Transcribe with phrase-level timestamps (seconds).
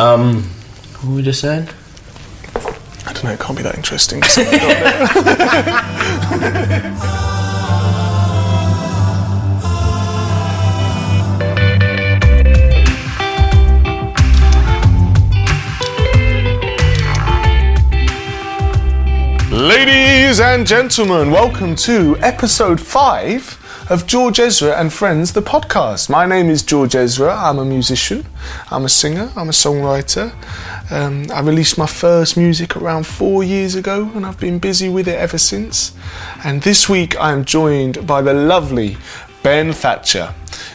[0.00, 0.44] Um,
[0.94, 1.68] what were we just saying?
[3.06, 4.22] I don't know, it can't be that interesting.
[19.52, 23.58] Ladies and gentlemen, welcome to episode five
[23.90, 26.08] of George Ezra and Friends, the podcast.
[26.08, 27.34] My name is George Ezra.
[27.34, 28.24] I'm a musician,
[28.70, 30.32] I'm a singer, I'm a songwriter.
[30.92, 35.08] Um, I released my first music around four years ago, and I've been busy with
[35.08, 35.92] it ever since.
[36.44, 38.96] And this week I am joined by the lovely
[39.42, 40.32] Ben Thatcher,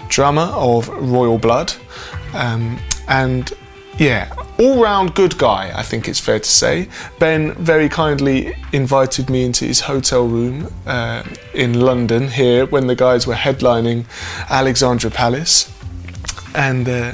[0.09, 1.71] drummer of Royal Blood,
[2.33, 2.77] um,
[3.07, 3.53] and
[3.97, 6.87] yeah, all round good guy, I think it's fair to say.
[7.19, 11.23] Ben very kindly invited me into his hotel room uh,
[11.53, 14.05] in London here when the guys were headlining
[14.49, 15.71] Alexandra Palace.
[16.55, 17.13] And uh,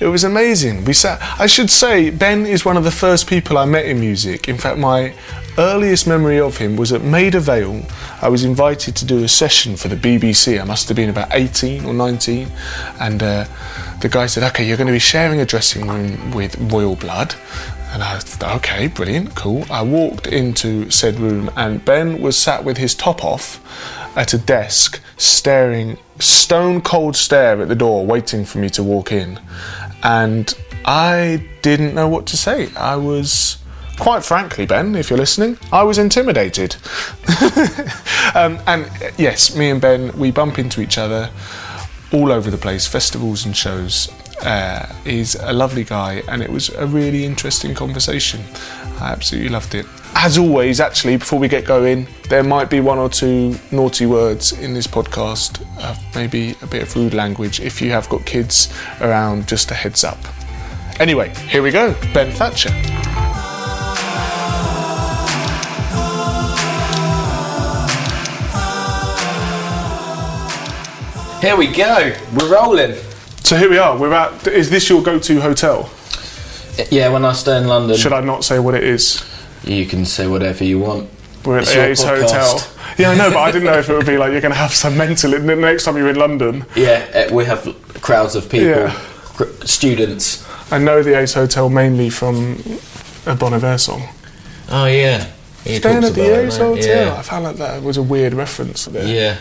[0.00, 0.84] it was amazing.
[0.84, 4.00] We sat, I should say, Ben is one of the first people I met in
[4.00, 4.48] music.
[4.48, 5.14] In fact, my
[5.58, 7.82] earliest memory of him was at Maida Vale.
[8.20, 10.60] I was invited to do a session for the BBC.
[10.60, 12.48] I must have been about 18 or 19.
[13.00, 13.46] And uh,
[14.00, 17.34] the guy said, Okay, you're going to be sharing a dressing room with Royal Blood.
[17.92, 19.64] And I thought, okay, brilliant, cool.
[19.70, 23.60] I walked into said room, and Ben was sat with his top off
[24.16, 29.12] at a desk, staring stone cold stare at the door, waiting for me to walk
[29.12, 29.38] in.
[30.02, 30.52] And
[30.84, 32.74] I didn't know what to say.
[32.74, 33.58] I was
[33.98, 36.76] quite frankly, Ben, if you're listening, I was intimidated.
[38.34, 41.30] um, and uh, yes, me and Ben, we bump into each other
[42.12, 44.10] all over the place, festivals and shows.
[44.42, 48.40] Uh, he's a lovely guy, and it was a really interesting conversation.
[49.00, 49.86] I absolutely loved it.
[50.14, 54.52] As always, actually, before we get going, there might be one or two naughty words
[54.52, 57.60] in this podcast, uh, maybe a bit of rude language.
[57.60, 60.18] If you have got kids around, just a heads up.
[61.00, 62.70] Anyway, here we go Ben Thatcher.
[71.44, 72.14] Here we go.
[72.34, 72.94] We're rolling.
[73.42, 73.98] So here we are.
[73.98, 74.46] We're at.
[74.46, 75.90] Is this your go-to hotel?
[76.90, 79.22] Yeah, when I stay in London, Should I not say what it is?
[79.62, 81.10] you can say whatever you want.
[81.44, 82.60] We're at It's the your Ace podcast.
[82.62, 82.94] Hotel.
[82.98, 84.58] Yeah, I know, but I didn't know if it would be like you're going to
[84.58, 85.32] have some mental.
[85.32, 87.68] The next time you're in London, Yeah, uh, we have
[88.00, 88.98] crowds of people, Yeah.
[89.36, 90.42] cr- students.
[90.72, 92.56] I know the Ace Hotel mainly from
[93.26, 94.08] a Bon Iver song.
[94.70, 95.26] Oh yeah,
[95.64, 96.64] he Staying talks at the about it, Ace mate.
[96.64, 97.16] Hotel.
[97.16, 99.04] I found like that was a weird reference there.
[99.06, 99.36] Yeah, yeah.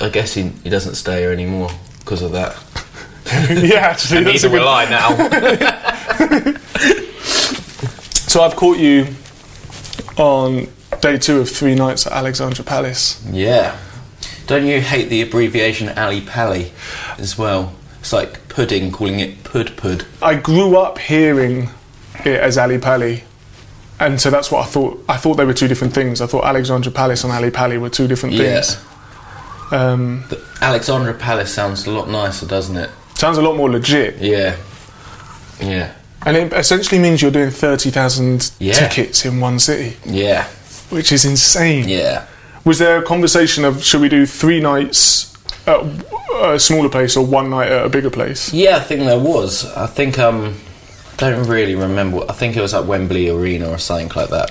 [0.00, 2.56] I guess he, he doesn't stay here anymore because of that.
[3.50, 4.52] yeah, actually, that's a Neither good.
[4.52, 6.60] will I now.
[8.26, 9.06] So I've caught you
[10.16, 10.66] on
[11.00, 13.24] day two of three nights at Alexandra Palace.
[13.30, 13.76] yeah.
[14.48, 16.72] Don't you hate the abbreviation Ally Pally
[17.16, 17.72] as well?
[18.00, 20.04] It's like pudding, calling it pud pud.
[20.20, 21.70] I grew up hearing
[22.26, 23.22] it as Ally Pally,
[24.00, 25.02] and so that's what I thought.
[25.08, 26.20] I thought they were two different things.
[26.20, 28.60] I thought Alexandra Palace and Ali Pali were two different Yeah.
[28.60, 28.76] things.
[29.70, 32.90] Um, The Alexandra Palace sounds a lot nicer, doesn't it?
[33.14, 34.56] sounds a lot more legit, Yeah.
[35.60, 35.90] Yeah.
[36.26, 38.74] and it essentially means you're doing thirty thousand Yeah.
[38.74, 40.44] tickets in one city, Yeah.
[40.90, 41.88] which is insane.
[41.88, 42.22] Yeah.
[42.64, 45.32] Was there a conversation of should we do three nights
[45.66, 45.80] at
[46.42, 48.52] a smaller place or one night at a bigger place?
[48.52, 49.64] Yeah, I think there was.
[49.76, 50.56] I think um,
[51.16, 52.24] don't really remember.
[52.28, 54.50] I think it was at Wembley Arena or something like that.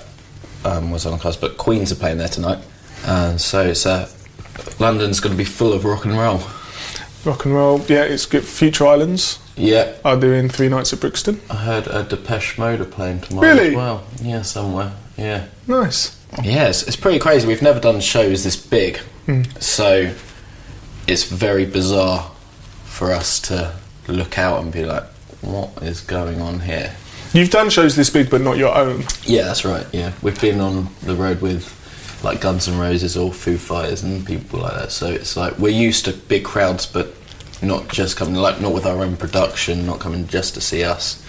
[0.66, 2.59] Um, was on the cards, but Queens are playing there tonight,
[3.06, 4.07] and so it's uh,
[4.80, 6.41] London's going to be full of rock and roll.
[7.25, 8.44] Rock and roll, yeah, it's good.
[8.44, 11.40] Future Islands Yeah, are doing three nights at Brixton.
[11.50, 13.69] I heard a Depeche Mode are playing tomorrow Really?
[13.69, 14.03] as well.
[14.22, 14.92] Yeah, somewhere.
[15.18, 16.18] Yeah, Nice.
[16.44, 17.47] yeah, it's, it's pretty crazy.
[17.47, 19.44] We've never done shows this big, hmm.
[19.59, 20.12] so
[21.08, 22.30] it's very bizarre
[22.86, 23.74] for us to
[24.08, 25.03] look out and be like,
[25.42, 26.96] "What is going on here?"
[27.31, 29.03] You've done shows this big, but not your own.
[29.24, 29.86] Yeah, that's right.
[29.94, 31.66] Yeah, we've been on the road with
[32.24, 34.92] like Guns N' Roses or Foo Fighters and people like that.
[34.92, 37.14] So it's like we're used to big crowds, but
[37.62, 41.22] not just coming like not with our own production, not coming just to see us,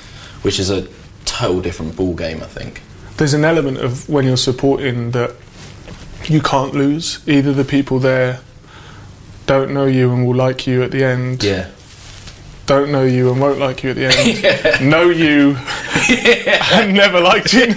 [0.43, 0.87] which is a
[1.25, 2.43] total different ball game.
[2.43, 2.81] I think.
[3.17, 5.35] There's an element of when you're supporting that
[6.25, 7.21] you can't lose.
[7.29, 8.41] Either the people there
[9.47, 11.69] don't know you and will like you at the end, Yeah.
[12.67, 15.57] don't know you and won't like you at the end, know you
[16.73, 17.67] and never liked you.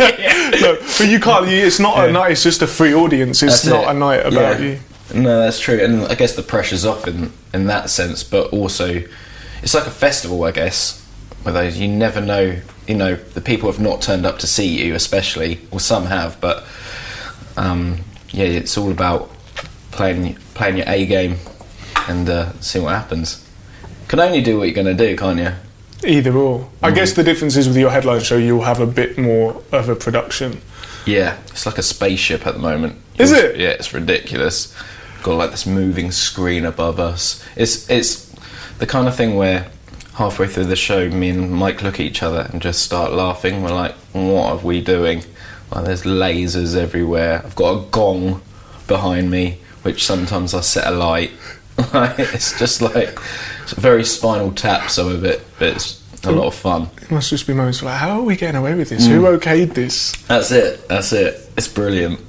[0.62, 1.48] No, but you can't.
[1.48, 2.32] You, it's not a night.
[2.32, 3.42] It's just a free audience.
[3.44, 3.90] It's That's not it.
[3.96, 4.66] a night about Yeah.
[4.66, 4.80] you.
[5.14, 9.04] No, that's true, and I guess the pressure's off in in that sense, but also
[9.64, 11.04] it's like a festival, I guess.
[11.44, 12.58] Where those you never know,
[12.88, 16.42] you know, the people have not turned up to see you, especially, or some have,
[16.42, 16.66] but
[17.56, 18.00] um,
[18.32, 19.32] yeah, it's all about
[19.92, 21.38] playing playing your A game
[22.10, 23.44] and uh, seeing what happens.
[24.10, 25.52] Can only do what you're going to do, can't you?
[26.06, 26.70] Either or.
[26.84, 27.16] I guess mm.
[27.16, 30.62] the difference is with your headline show, you'll have a bit more of a production.
[31.06, 32.98] Yeah, it's like a spaceship at the moment.
[33.18, 33.60] Is It's- it?
[33.60, 34.76] Yeah, it's ridiculous.
[35.24, 37.44] Got like this moving screen above us.
[37.56, 38.32] It's it's
[38.78, 39.68] the kind of thing where
[40.14, 43.64] halfway through the show, me and Mike look at each other and just start laughing.
[43.64, 45.24] We're like, "What are we doing?"
[45.72, 47.42] Like, there's lasers everywhere.
[47.44, 48.42] I've got a gong
[48.88, 51.32] behind me, which sometimes I set alight.
[52.18, 53.20] It's just like
[53.64, 56.90] it's very Spinal Tap, some of it, but it's a lot of fun.
[57.02, 59.08] It must just be moments like, how are we getting away with this?
[59.08, 59.26] Who hmm.
[59.26, 60.12] okayed this?
[60.24, 60.88] That's it.
[60.88, 61.50] That's it.
[61.56, 62.20] It's brilliant.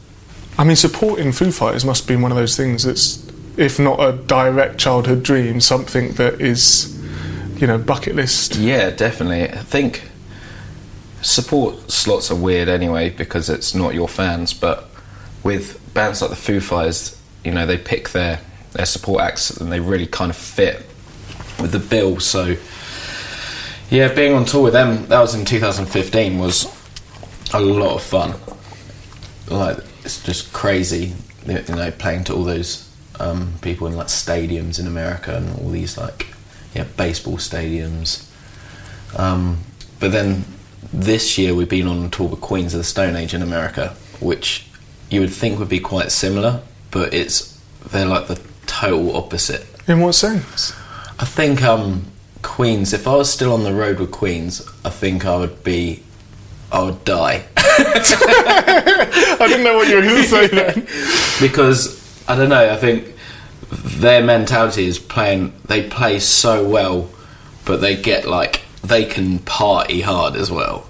[0.58, 3.24] I mean, supporting Foo Fighters must be one of those things that's,
[3.56, 7.00] if not a direct childhood dream, something that is,
[7.60, 8.56] you know, bucket list.
[8.56, 9.44] Yeah, definitely.
[9.44, 10.10] I think
[11.22, 14.88] support slots are weird anyway because it's not your fans, but
[15.44, 18.40] with bands like the Foo Fighters, you know, they pick their,
[18.78, 20.76] their support acts and they really kind of fit
[21.60, 22.20] with the bill.
[22.20, 22.56] So,
[23.90, 26.72] yeah, being on tour with them, that was in 2015, was
[27.52, 28.34] a lot of fun.
[29.48, 31.12] Like, it's just crazy,
[31.44, 32.88] you know, playing to all those
[33.18, 36.28] um, people in like stadiums in America and all these like,
[36.72, 38.30] yeah, baseball stadiums.
[39.18, 39.58] Um,
[39.98, 40.44] but then
[40.92, 44.68] this year we've been on tour with Queens of the Stone Age in America, which
[45.10, 47.58] you would think would be quite similar, but it's
[47.90, 48.40] they're like the
[48.80, 49.66] total opposite.
[49.86, 50.72] In what sense?
[51.18, 52.06] I think um,
[52.42, 52.92] Queens.
[52.92, 56.02] If I was still on the road with Queens, I think I would be,
[56.70, 57.46] I would die
[57.80, 60.86] I didn't know what you were going to say then.
[61.40, 61.96] because
[62.28, 62.70] I don't know.
[62.70, 63.14] I think
[63.70, 65.52] their mentality is playing.
[65.66, 67.08] They play so well,
[67.64, 70.86] but they get like they can party hard as well.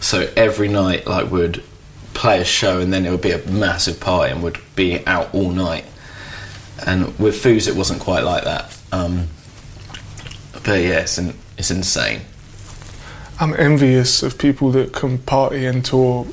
[0.00, 1.62] So every night, like, would
[2.14, 5.34] play a show, and then it would be a massive party, and would be out
[5.34, 5.84] all night.
[6.86, 8.78] And with Foos, it wasn't quite like that.
[8.92, 9.28] Um,
[10.52, 12.20] but yeah, it's, in, it's insane.
[13.40, 16.26] I'm envious of people that can party and tour,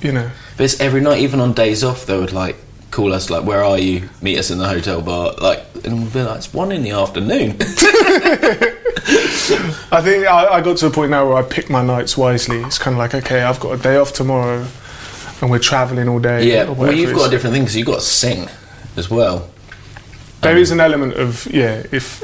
[0.00, 0.30] you know.
[0.56, 2.56] But it's every night, even on days off, they would like
[2.90, 4.08] call us like, "Where are you?
[4.22, 6.92] Meet us in the hotel bar." Like, and we'd be like, "It's one in the
[6.92, 7.56] afternoon."
[9.90, 12.60] I think I, I got to a point now where I pick my nights wisely.
[12.62, 14.66] It's kind of like, okay, I've got a day off tomorrow,
[15.42, 16.48] and we're travelling all day.
[16.50, 18.48] yeah, well, you've got a different thing because you've got to sing
[18.98, 19.48] as well.
[20.42, 21.82] There um, is an element of yeah.
[21.92, 22.22] If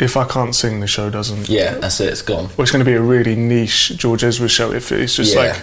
[0.00, 1.48] if I can't sing, the show doesn't.
[1.48, 2.10] Yeah, that's it.
[2.12, 2.44] It's gone.
[2.56, 5.40] Well, it's going to be a really niche George Ezra show if it's just Yeah.
[5.40, 5.56] like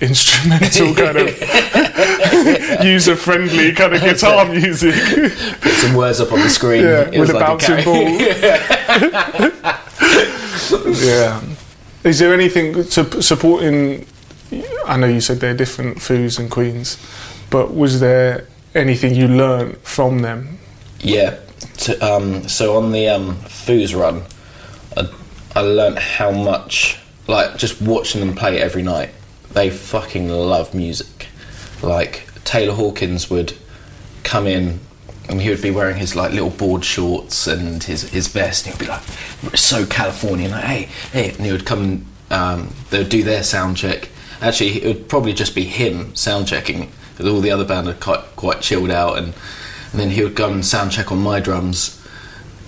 [0.00, 1.28] instrumental kind of
[2.84, 4.94] user friendly kind of guitar music.
[5.62, 6.82] Put some words up on the screen.
[6.82, 8.04] Yeah, It was with a like bouncing carry- ball.
[11.02, 11.40] yeah.
[12.04, 14.06] Is there anything to supporting?
[14.86, 16.96] I know you said they're different foos and queens,
[17.50, 20.58] but was there anything you learn from them?
[21.00, 21.38] Yeah.
[21.78, 24.22] To, um, so on the um, Foos run,
[24.96, 25.08] I,
[25.54, 29.10] I learnt how much, like, just watching them play every night,
[29.52, 31.28] they fucking love music.
[31.82, 33.54] Like, Taylor Hawkins would
[34.24, 34.80] come in
[35.28, 38.74] and he would be wearing his, like, little board shorts and his, his vest, and
[38.74, 39.02] he'd be like,
[39.54, 40.82] so Californian, like, hey,
[41.12, 41.30] hey.
[41.30, 44.08] And he would come, um, they would do their sound check.
[44.40, 47.94] Actually, it would probably just be him sound checking, because all the other band are
[47.94, 49.34] quite, quite chilled out and
[49.90, 52.00] and then he would go and sound check on my drums,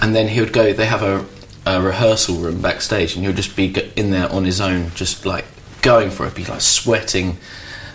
[0.00, 0.72] and then he would go.
[0.72, 1.26] They have a,
[1.66, 5.26] a rehearsal room backstage, and he would just be in there on his own, just
[5.26, 5.44] like
[5.82, 7.38] going for it, be like sweating,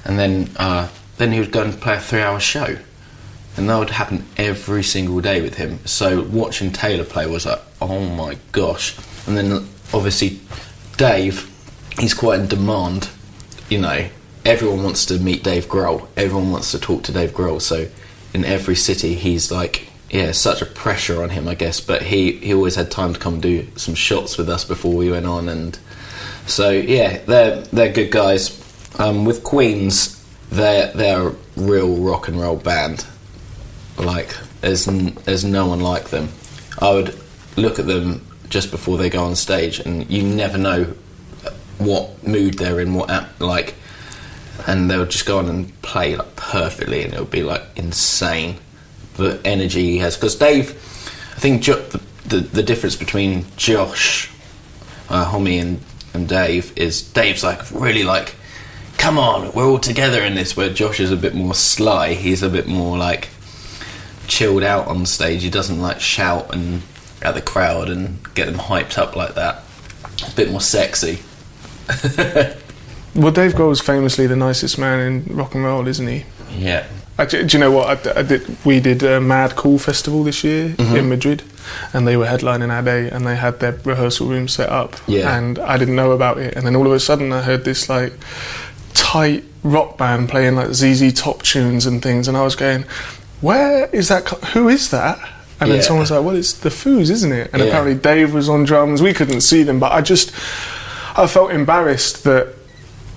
[0.03, 2.77] and then uh, then he would go and play a three-hour show,
[3.57, 5.79] and that would happen every single day with him.
[5.85, 8.95] So watching Taylor play was like, oh my gosh,
[9.27, 9.51] and then
[9.93, 10.39] obviously
[10.97, 11.51] Dave,
[11.99, 13.09] he's quite in demand,
[13.69, 14.07] you know.
[14.45, 16.07] Everyone wants to meet Dave Grohl.
[16.15, 17.61] Everyone wants to talk to Dave Grohl.
[17.61, 17.87] So
[18.33, 21.79] in every city he's like yeah such a pressure on him i guess.
[21.81, 25.09] But he he always had time to come do some shots with us before we
[25.09, 25.49] went on.
[25.49, 25.77] And
[26.45, 28.61] so yeah they're they're good guys.
[28.99, 33.05] Um, with queens they're they're a real rock and roll band.
[33.97, 36.29] Like there's n- there's no one like them.
[36.79, 37.19] I would
[37.55, 40.93] look at them just before they go on stage and you never know
[41.77, 43.09] what mood they're in what
[43.39, 43.75] like
[44.67, 47.63] and they would just go on and play like perfectly, and it would be like
[47.75, 48.57] insane
[49.17, 50.15] the energy he has.
[50.15, 50.71] Because Dave,
[51.35, 54.29] I think jo- the, the the difference between Josh,
[55.09, 55.79] uh, Homme, and
[56.13, 58.35] and Dave is Dave's like really like,
[58.97, 60.55] come on, we're all together in this.
[60.57, 62.13] Where Josh is a bit more sly.
[62.13, 63.29] He's a bit more like
[64.27, 65.43] chilled out on stage.
[65.43, 66.81] He doesn't like shout and
[67.21, 69.63] at the crowd and get them hyped up like that.
[70.27, 71.19] A bit more sexy.
[73.15, 76.25] Well, Dave Grohl's famously the nicest man in rock and roll, isn't he?
[76.57, 76.85] Yeah,
[77.17, 78.05] I, do you know what?
[78.07, 80.95] I, I did, we did a Mad Cool Festival this year Mm-hmm.
[80.97, 81.43] in Madrid,
[81.93, 84.95] and they were headlining our day, and they had their rehearsal room set up.
[85.07, 85.37] Yeah.
[85.37, 87.87] And I didn't know about it, and then all of a sudden I heard this
[87.89, 88.13] like
[88.93, 92.83] tight rock band playing like ZZ Top tunes and things, and I was going,
[93.41, 94.25] "Where is that?
[94.25, 95.17] co- Who is that?"
[95.61, 97.69] And then someone was like, "Well, it's the Foos, isn't it?" And Yeah.
[97.69, 99.01] apparently Dave was on drums.
[99.01, 100.31] We couldn't see them, but I just
[101.17, 102.54] I felt embarrassed that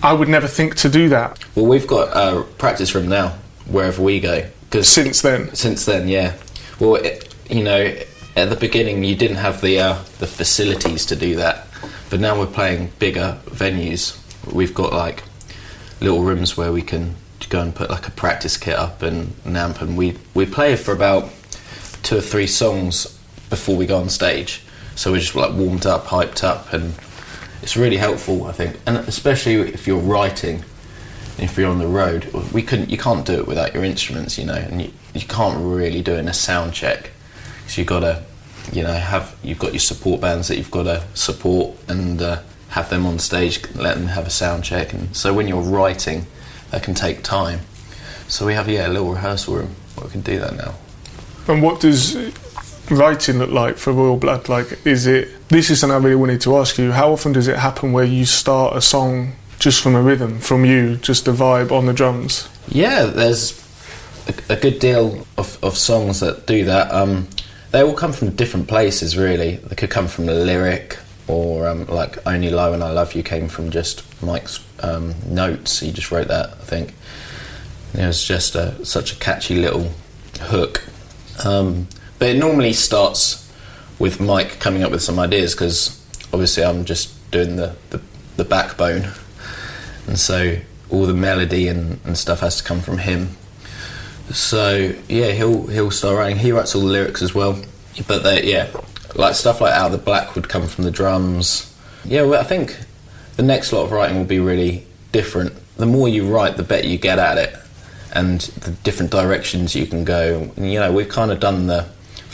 [0.02, 1.38] I would never think to do that.
[1.54, 3.36] Well, we've got a practice room now
[3.66, 4.48] wherever we go.
[4.70, 6.36] Because Since then, since then, yeah.
[6.78, 7.96] Well, it, you know,
[8.36, 11.66] at the beginning you didn't have the uh, the facilities to do that,
[12.10, 14.16] but now we're playing bigger venues.
[14.52, 15.24] We've got like
[16.00, 17.16] little rooms where we can
[17.48, 20.76] go and put like a practice kit up and an amp, and we we play
[20.76, 21.30] for about
[22.02, 23.18] two or three songs
[23.50, 24.62] before we go on stage.
[24.94, 26.94] So we're just like warmed up, hyped up, and
[27.62, 30.64] it's really helpful, I think, and especially if you're writing
[31.38, 32.90] if you're on the road, we couldn't.
[32.90, 36.14] You can't do it without your instruments, you know, and you, you can't really do
[36.14, 37.10] it in a sound check.
[37.68, 38.24] So you've got to,
[38.72, 42.42] you know, have you've got your support bands that you've got to support and uh,
[42.70, 46.26] have them on stage, let them have a sound check, and so when you're writing,
[46.70, 47.60] that can take time.
[48.26, 50.74] So we have yeah a little rehearsal room where we can do that now.
[51.46, 52.16] And what does
[52.90, 54.48] writing look like for Royal Blood?
[54.48, 55.28] Like, is it?
[55.48, 56.92] This is something I really wanted to ask you.
[56.92, 60.64] How often does it happen where you start a song just from a rhythm, from
[60.64, 62.48] you, just a vibe on the drums?
[62.68, 63.58] Yeah, there's
[64.28, 66.92] a, a good deal of, of songs that do that.
[66.92, 67.28] Um,
[67.70, 69.56] they all come from different places, really.
[69.56, 73.22] They could come from a lyric, or um, like "Only Lie When I Love You"
[73.22, 75.80] came from just Mike's um, notes.
[75.80, 76.94] He just wrote that, I think.
[77.94, 79.90] It was just a, such a catchy little
[80.40, 80.84] hook.
[81.44, 83.50] Um, but it normally starts
[83.98, 86.00] with Mike coming up with some ideas because
[86.32, 88.00] obviously I'm just doing the, the,
[88.36, 89.08] the backbone
[90.06, 90.58] and so
[90.90, 93.36] all the melody and, and stuff has to come from him.
[94.30, 96.38] So yeah, he'll he'll start writing.
[96.38, 97.62] He writes all the lyrics as well,
[98.06, 98.68] but they yeah,
[99.14, 101.74] like stuff like Out of the Black would come from the drums.
[102.04, 102.76] Yeah, well, I think
[103.36, 105.54] the next lot of writing will be really different.
[105.76, 107.56] The more you write, the better you get at it,
[108.12, 110.50] and the different directions you can go.
[110.56, 111.88] And, you know, we've kind of done the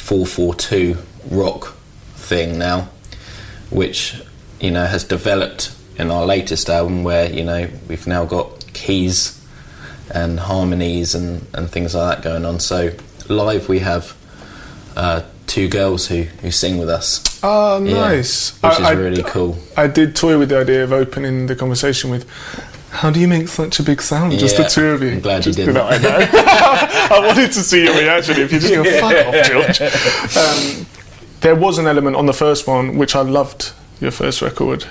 [0.04, 0.96] four four two
[1.30, 1.74] rock
[2.16, 2.88] thing now,
[3.70, 4.20] which
[4.60, 9.40] you know has developed in our latest album where you know we've now got keys
[10.10, 12.90] and harmonies and, and things like that going on so
[13.28, 14.14] live we have
[14.96, 18.52] uh, two girls who, who sing with us Oh, Yeah, nice.
[18.62, 21.56] which I- is I- really cool I did toy with the idea of opening the
[21.56, 22.24] conversation with.
[22.94, 24.38] How do you make such a big sound?
[24.38, 25.10] Just the two of you.
[25.10, 25.74] I'm glad you Just- didn't.
[25.74, 26.16] know, I, know.
[27.16, 29.80] I wanted to see your reaction if you just go fuck off, George.
[30.36, 30.86] Um,
[31.40, 33.72] there was an element on the first one which I loved.
[34.00, 34.86] Your first record,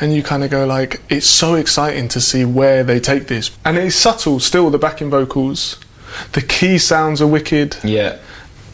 [0.00, 3.50] and you kind of go like, it's so exciting to see where they take this,
[3.64, 4.70] and it's subtle still.
[4.70, 5.78] The backing vocals,
[6.32, 7.76] the key sounds are wicked.
[7.84, 8.18] yeah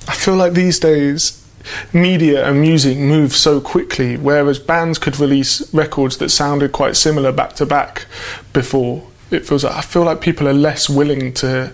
[0.06, 1.43] I feel like these days
[1.92, 7.32] media and music move so quickly, whereas bands could release records that sounded quite similar
[7.32, 8.06] back to back
[8.52, 9.06] before.
[9.30, 11.72] It feels like I feel like people are less willing to.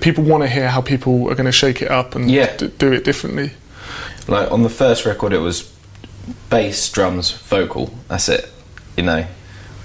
[0.00, 2.56] People want to hear how people are going to shake it up and Yeah.
[2.56, 3.52] d- do it differently.
[4.28, 5.72] like on the first record it was
[6.50, 8.50] bass drums vocal that's it
[8.96, 9.24] you know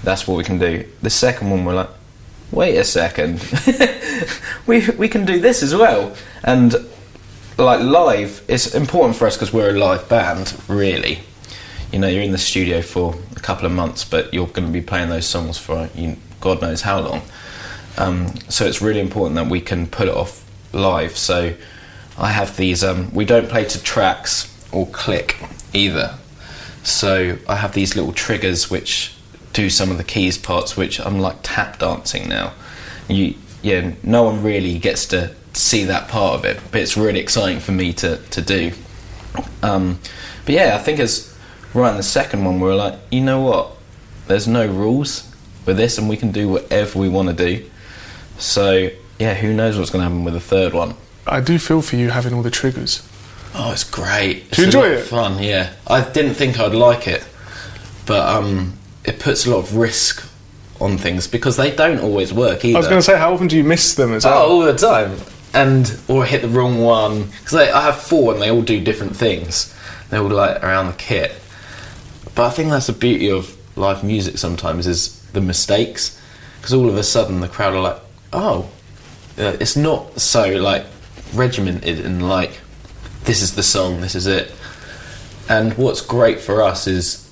[0.02, 1.88] that's what we can do the second one we're like
[2.50, 3.38] wait a second
[4.66, 6.12] we we can do this as well
[6.42, 6.74] and
[7.64, 11.20] like live it's important for us because we're a live band really.
[11.92, 14.72] You know you're in the studio for a couple of months but you're going to
[14.72, 17.22] be playing those songs for you, god knows how long.
[17.98, 21.16] Um, so it's really important that we can put it off live.
[21.16, 21.54] So
[22.18, 25.36] i have these um, we don't play to tracks or click
[25.72, 26.18] either.
[26.82, 29.14] So i have these little triggers which
[29.52, 32.54] do some of the keys parts which i'm like tap dancing now.
[33.08, 37.20] You yeah no one really gets to see that part of it but it's really
[37.20, 38.72] exciting for me to, to do
[39.62, 39.98] um,
[40.44, 41.34] but yeah, I think as
[41.72, 43.76] right in the second one, we were like, you know what?
[44.26, 45.32] There's no rules
[45.64, 47.64] with this, and we can do whatever we want to do.
[48.38, 50.96] So yeah, who knows what's going to happen with the third one?
[51.26, 53.08] I do feel for you having all the triggers.
[53.54, 54.50] Oh, it's great.
[54.50, 55.04] Do you enjoy it?
[55.04, 55.72] Fun, yeah.
[55.86, 57.24] I didn't think I'd like it,
[58.04, 60.28] but um, it puts a lot of risk
[60.80, 62.76] on things because they don't always work either.
[62.76, 64.50] I was going to say, how often do you miss them as Oh, well?
[64.50, 65.16] all the time.
[65.54, 69.16] And or hit the wrong one because I have four and they all do different
[69.16, 69.74] things.
[70.08, 71.34] They're all like around the kit.
[72.34, 74.38] But I think that's the beauty of live music.
[74.38, 76.20] Sometimes is the mistakes
[76.56, 78.00] because all of a sudden the crowd are like,
[78.32, 78.70] oh,
[79.38, 80.86] uh, it's not so like
[81.34, 82.60] regimented and like
[83.24, 84.52] this is the song, this is it.
[85.48, 87.28] And what's great for us is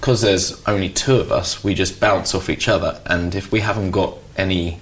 [0.00, 3.00] because there's only two of us, we just bounce off each other.
[3.06, 4.80] And if we haven't got any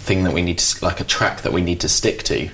[0.00, 2.50] thing that we need to like a track that we need to stick to.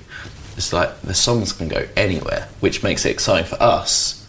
[0.57, 4.27] It's like the songs can go anywhere, which makes it exciting for us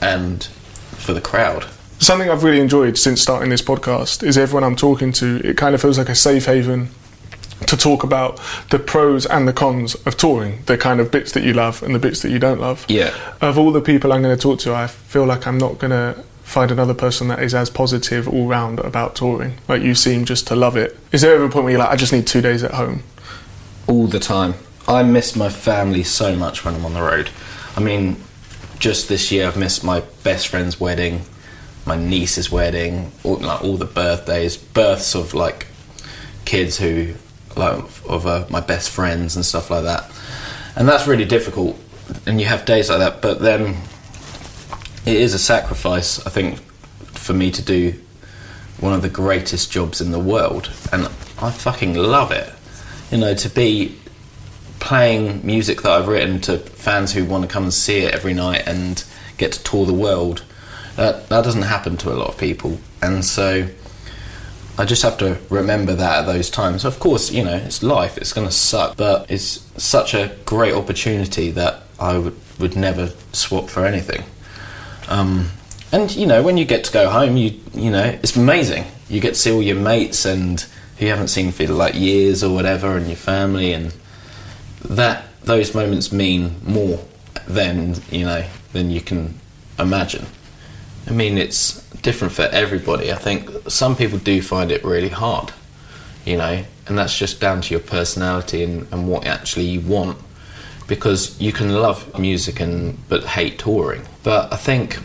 [0.00, 1.66] and for the crowd.
[1.98, 5.74] Something I've really enjoyed since starting this podcast is everyone I'm talking to, it kind
[5.74, 6.88] of feels like a safe haven
[7.66, 11.42] to talk about the pros and the cons of touring, the kind of bits that
[11.42, 12.86] you love and the bits that you don't love.
[12.88, 13.14] Yeah.
[13.40, 15.90] Of all the people I'm going to talk to, I feel like I'm not going
[15.90, 19.58] to find another person that is as positive all round about touring.
[19.68, 20.98] Like you seem just to love it.
[21.12, 23.02] Is there ever a point where you're like, I just need two days at home?
[23.88, 24.54] all the time.
[24.86, 27.30] I miss my family so much when I'm on the road.
[27.76, 28.22] I mean,
[28.78, 31.22] just this year I've missed my best friend's wedding,
[31.84, 35.66] my niece's wedding, all, like all the birthdays, births of like
[36.44, 37.14] kids who
[37.56, 40.10] like of uh, my best friends and stuff like that.
[40.76, 41.78] And that's really difficult.
[42.26, 43.76] And you have days like that, but then
[45.08, 46.24] it is a sacrifice.
[46.26, 46.58] I think
[47.14, 47.94] for me to do
[48.78, 51.06] one of the greatest jobs in the world, and
[51.40, 52.52] I fucking love it.
[53.10, 53.96] You know, to be
[54.80, 58.34] playing music that I've written to fans who want to come and see it every
[58.34, 59.02] night and
[59.38, 60.44] get to tour the world.
[60.96, 63.66] That that doesn't happen to a lot of people, and so
[64.76, 66.84] I just have to remember that at those times.
[66.84, 70.74] Of course, you know it's life; it's going to suck, but it's such a great
[70.74, 74.24] opportunity that I would would never swap for anything.
[75.08, 75.50] Um,
[75.92, 78.84] and you know, when you get to go home, you you know it's amazing.
[79.08, 80.60] You get to see all your mates and
[80.98, 83.94] who you haven't seen for like years or whatever, and your family, and
[84.84, 87.00] that those moments mean more
[87.46, 89.38] than you know than you can
[89.78, 90.26] imagine.
[91.06, 93.10] I mean, it's different for everybody.
[93.10, 95.52] I think some people do find it really hard,
[96.26, 100.18] you know, and that's just down to your personality and, and what actually you want.
[100.88, 104.02] Because you can love music and but hate touring.
[104.24, 104.98] But I think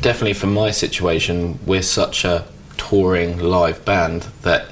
[0.00, 4.68] definitely for my situation, we're such a touring live band that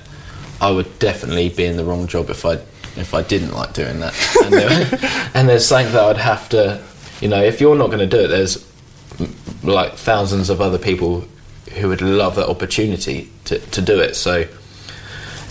[0.61, 2.61] I would definitely be in the wrong job if I
[2.97, 4.15] if I didn't like doing that.
[4.45, 6.83] And, there, and there's something that I'd have to,
[7.21, 8.69] you know, if you're not going to do it, there's
[9.63, 11.25] like thousands of other people
[11.75, 14.15] who would love that opportunity to, to do it.
[14.15, 14.47] So,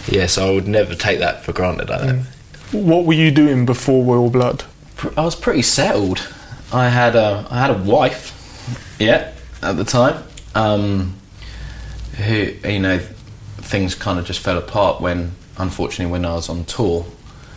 [0.07, 1.89] yes, I would never take that for granted.
[1.89, 2.25] I don't.
[2.71, 4.63] What were you doing before Royal Blood?
[5.17, 6.27] I was pretty settled.
[6.71, 10.23] I had a I had a wife, yeah, at the time.
[10.55, 11.15] Um,
[12.17, 12.99] who you know,
[13.57, 17.05] things kind of just fell apart when, unfortunately, when I was on tour,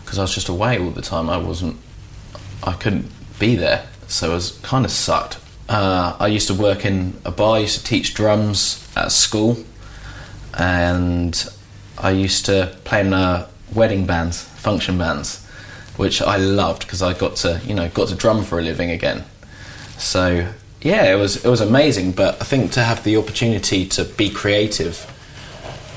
[0.03, 1.29] because I was just away all the time.
[1.29, 1.77] I wasn't,
[2.63, 5.39] I couldn't be there, so it was kind of sucked.
[5.67, 7.57] Uh, I used to work in a bar.
[7.57, 9.57] I used to teach drums at school,
[10.57, 11.47] and
[11.97, 15.44] I used to play in uh, wedding bands, function bands,
[15.97, 18.91] which I loved because I got to, you know, got to drum for a living
[18.91, 19.23] again.
[19.97, 20.47] So
[20.85, 22.11] yeah, it was it was amazing.
[22.11, 25.11] But I think to have the opportunity to be creative,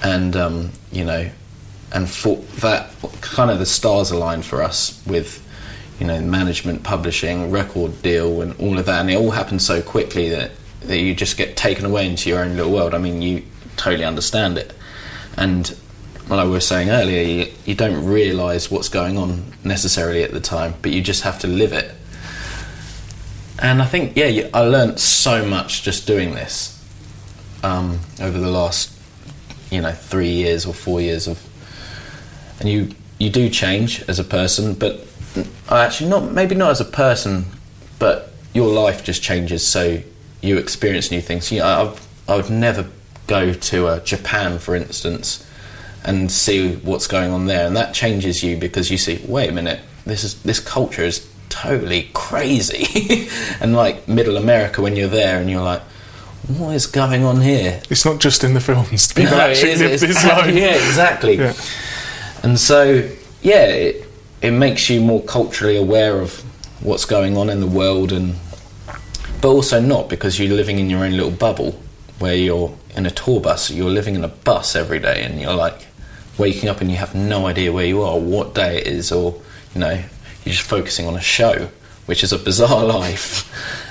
[0.02, 1.30] and um, you know,
[1.92, 5.46] and for that kind of the stars aligned for us with,
[6.00, 9.82] you know, management, publishing, record deal, and all of that, and it all happened so
[9.82, 12.94] quickly that that you just get taken away into your own little world.
[12.94, 13.44] I mean, you
[13.76, 14.72] totally understand it,
[15.36, 15.76] and
[16.36, 20.40] like we were saying earlier, you, you don't realise what's going on necessarily at the
[20.40, 21.94] time, but you just have to live it.
[23.60, 26.84] And I think, yeah, you, I learnt so much just doing this
[27.62, 28.96] um, over the last,
[29.70, 31.42] you know, three years or four years of,
[32.60, 35.04] and you you do change as a person, but
[35.68, 37.46] actually not maybe not as a person,
[37.98, 40.00] but your life just changes, so
[40.40, 41.50] you experience new things.
[41.50, 41.96] You know,
[42.28, 42.86] I, I would never
[43.26, 45.47] go to uh, Japan, for instance,
[46.08, 49.52] and see what's going on there, and that changes you because you see, wait a
[49.52, 53.28] minute, this is this culture is totally crazy,
[53.60, 55.82] and like Middle America when you're there, and you're like,
[56.56, 57.80] what is going on here?
[57.90, 59.12] It's not just in the films.
[59.18, 60.54] People No, actually is- live it's- this life.
[60.54, 61.36] Yeah, exactly.
[61.36, 61.52] Yeah.
[62.42, 63.08] And so,
[63.42, 64.06] yeah, it,
[64.40, 66.40] it makes you more culturally aware of
[66.82, 68.36] what's going on in the world, and
[69.42, 71.72] but also not because you're living in your own little bubble
[72.18, 73.70] where you're in a tour bus.
[73.70, 75.86] You're living in a bus every day, and you're like
[76.38, 79.40] waking up and you have no idea where you are, what day it is, or
[79.74, 79.92] you know,
[80.44, 81.68] you're just focusing on a show,
[82.06, 83.50] which is a bizarre life,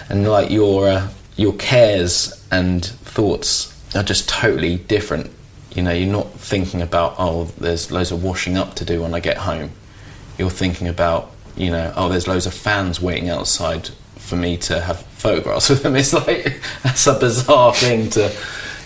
[0.10, 5.32] and like your uh, your cares and thoughts are just totally different.
[5.76, 9.14] You know, you're not thinking about oh, there's loads of washing up to do when
[9.14, 9.72] I get home.
[10.38, 14.80] You're thinking about you know, oh, there's loads of fans waiting outside for me to
[14.82, 15.96] have photographs with them.
[15.96, 18.32] It's like that's a bizarre thing to,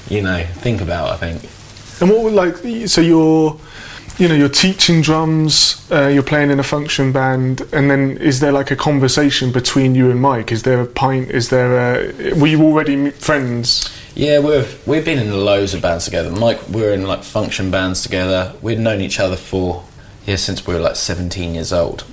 [0.10, 1.10] you know, think about.
[1.10, 1.50] I think.
[2.01, 3.59] And what would like so you're
[4.17, 8.39] you know you're teaching drums, uh, you're playing in a function band, and then is
[8.39, 10.51] there like a conversation between you and Mike?
[10.51, 11.31] Is there a pint?
[11.31, 13.89] Is there a were you already friends?
[14.15, 16.29] Yeah, we've we've been in loads of bands together.
[16.29, 18.53] Mike, we were in like function bands together.
[18.61, 19.83] We'd known each other for
[20.25, 22.03] yeah since we were like 17 years old,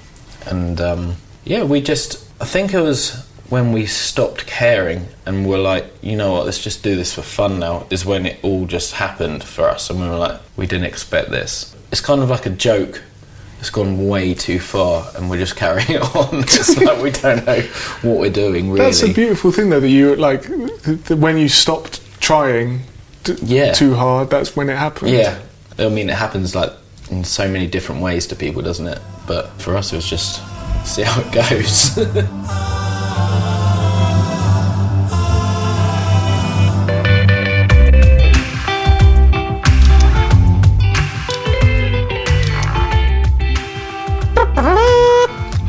[0.47, 5.59] and um, yeah, we just I think it was when we stopped caring and were
[5.59, 7.87] like, you know what, let's just do this for fun now.
[7.91, 11.31] Is when it all just happened for us, and we were like, we didn't expect
[11.31, 11.75] this.
[11.91, 13.03] It's kind of like a joke.
[13.61, 16.41] It's gone way too far, and we're just carrying it on.
[16.41, 17.61] It's like we don't know
[18.03, 18.71] what we're doing.
[18.71, 22.83] Really, That's a beautiful thing, though, that you like th- th- when you stopped trying
[23.25, 23.73] t- Yeah.
[23.73, 24.31] too hard.
[24.31, 25.11] That's when it happened.
[25.13, 25.41] Yeah,
[25.79, 26.73] I mean, it happens like
[27.11, 29.01] in so many different ways to people, doesn't it?
[29.27, 30.43] But for us, it was just
[30.87, 31.97] see how it goes.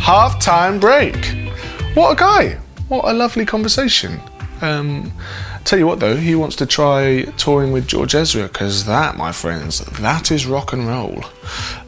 [0.10, 1.36] Half time break.
[1.94, 2.58] What a guy.
[2.88, 4.20] What a lovely conversation.
[4.60, 5.14] Um,
[5.66, 9.32] tell you what though, he wants to try touring with George Ezra because that, my
[9.32, 11.26] friends, that is rock and roll.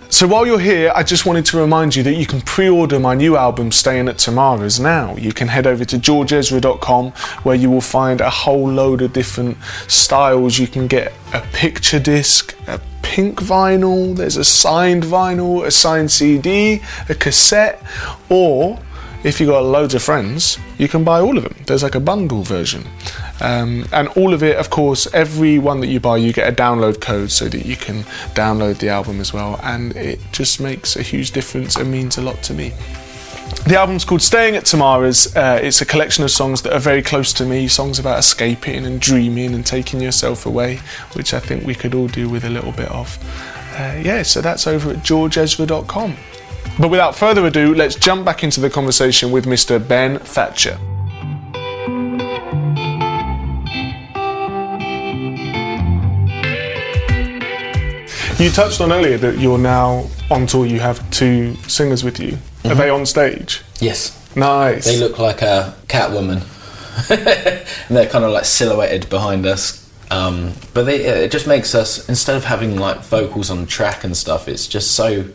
[0.09, 3.15] So while you're here, I just wanted to remind you that you can pre-order my
[3.15, 5.15] new album Staying at Tamara's now.
[5.15, 9.57] You can head over to georgeezra.com where you will find a whole load of different
[9.87, 10.59] styles.
[10.59, 12.79] You can get a picture disc, a
[13.11, 17.83] pink vinyl, there's a signed vinyl, a signed CD, a cassette,
[18.29, 18.79] or
[19.25, 21.53] if you've got loads of friends, you can buy all of them.
[21.67, 22.85] There's like a bundle version.
[23.41, 26.55] Um, and all of it, of course, every one that you buy, you get a
[26.55, 29.59] download code so that you can download the album as well.
[29.61, 32.71] And it just makes a huge difference and means a lot to me.
[33.65, 35.35] The album's called Staying at Tamara's.
[35.35, 38.85] Uh, it's a collection of songs that are very close to me, songs about escaping
[38.85, 40.79] and dreaming and taking yourself away,
[41.13, 43.17] which I think we could all do with a little bit of.
[43.77, 46.17] Uh, yeah, so that's over at georgeezra.com.
[46.79, 49.85] But without further ado, let's jump back into the conversation with Mr.
[49.85, 50.77] Ben Thatcher.
[58.41, 62.39] You touched on earlier that you're now on tour, you have two singers with you.
[62.65, 63.61] Are they on stage?
[63.79, 64.85] yes, Nice.
[64.85, 66.41] they look like a Catwoman,
[67.09, 69.79] and they're kind of like silhouetted behind us.
[70.09, 74.15] Um, but they, it just makes us instead of having like vocals on track and
[74.15, 75.25] stuff, it's just so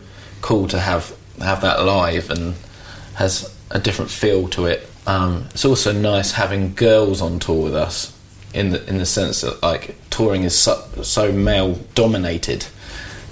[0.41, 2.55] cool to have have that live and
[3.15, 4.87] has a different feel to it.
[5.05, 8.13] Um, it's also nice having girls on tour with us
[8.53, 12.65] in the in the sense that like touring is so, so male dominated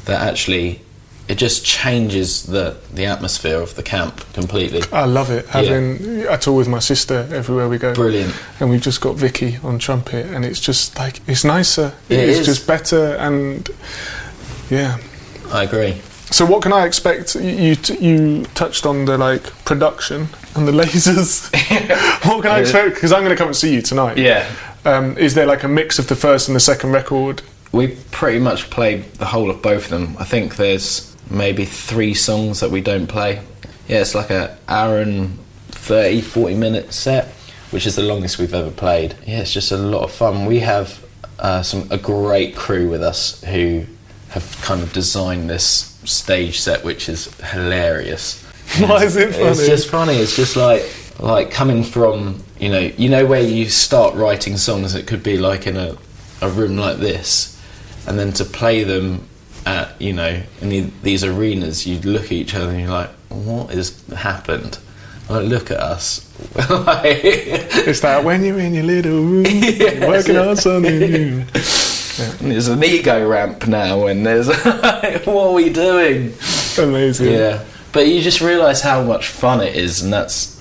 [0.06, 0.82] that actually
[1.28, 4.82] it just changes the the atmosphere of the camp completely.
[4.92, 5.48] I love it.
[5.48, 7.94] Having I tour with my sister everywhere we go.
[7.94, 8.36] Brilliant.
[8.60, 11.94] And we've just got Vicky on trumpet, and it's just like it's nicer.
[12.10, 12.46] It it's is.
[12.46, 13.68] just better, and
[14.70, 15.00] yeah.
[15.52, 16.02] I agree.
[16.32, 17.36] So what can I expect?
[17.36, 21.52] You you, t- you touched on the like production and the lasers.
[22.26, 22.96] what can I expect?
[22.96, 24.18] Because I'm going to come and see you tonight.
[24.18, 24.50] Yeah.
[24.86, 27.42] Um, is there like a mix of the first and the second record?
[27.72, 30.16] We pretty much play the whole of both of them.
[30.20, 33.42] I think there's maybe three songs that we don't play.
[33.88, 35.38] Yeah, it's like a hour and
[35.70, 37.28] 30, 40 minute set,
[37.72, 39.16] which is the longest we've ever played.
[39.26, 40.46] Yeah, it's just a lot of fun.
[40.46, 41.04] We have
[41.40, 43.86] uh, some a great crew with us who
[44.30, 48.44] have kind of designed this stage set, which is hilarious.
[48.80, 49.48] Why is it funny?
[49.48, 50.16] It's just funny.
[50.16, 50.84] It's just like
[51.20, 54.96] like coming from you know you know where you start writing songs.
[54.96, 55.98] It could be like in a
[56.42, 57.62] a room like this,
[58.08, 59.28] and then to play them
[59.66, 63.72] at you know in these arenas, you look at each other and you're like, what
[63.72, 64.78] has happened?
[65.30, 66.22] Like, look at us.
[66.70, 71.44] Like- It's that when you're in your little room, you're working on something new.
[72.42, 76.34] there's an ego ramp now, and there's what are we doing?
[76.78, 77.32] Amazing.
[77.34, 80.55] Yeah, but you just realise how much fun it is, and that's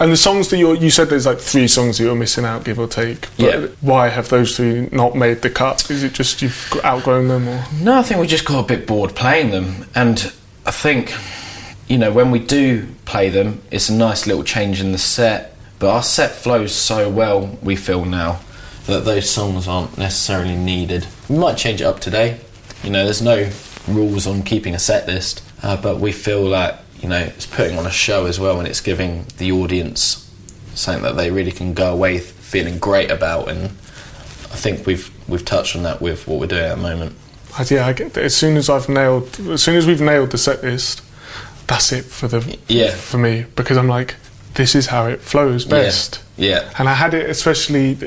[0.00, 2.64] And the songs that you're, you said there's like three songs that you're missing out,
[2.64, 3.22] give or take.
[3.36, 3.66] But Yeah.
[3.80, 5.90] Why have those three not made the cut?
[5.90, 8.86] Is it just you've outgrown them, or No, I think we just got a bit
[8.86, 10.32] bored playing them, and
[10.66, 11.14] I think,
[11.88, 15.56] you know, when we do play them, it's a nice little change in the set.
[15.78, 18.40] But our set flows so well, we feel now,
[18.86, 21.06] that those songs aren't necessarily needed.
[21.28, 22.40] We might change it up today.
[22.82, 23.50] You know, there's no
[23.88, 27.78] rules on keeping a set list, uh, but we feel like you know it's putting
[27.78, 30.20] on a show as well, and it's giving the audience
[30.74, 33.48] something that they really can go away feeling great about.
[33.48, 37.14] And I think we've we've touched on that with what we're doing at the moment.
[37.68, 38.24] Yeah, I get that.
[38.24, 41.02] As soon as I've nailed, as soon as we've nailed the set list,
[41.66, 42.90] that's it for the Yeah.
[42.92, 44.16] for me because I'm like,
[44.54, 46.20] this is how it flows best.
[46.38, 46.72] Yeah.
[46.78, 47.98] And I had it especially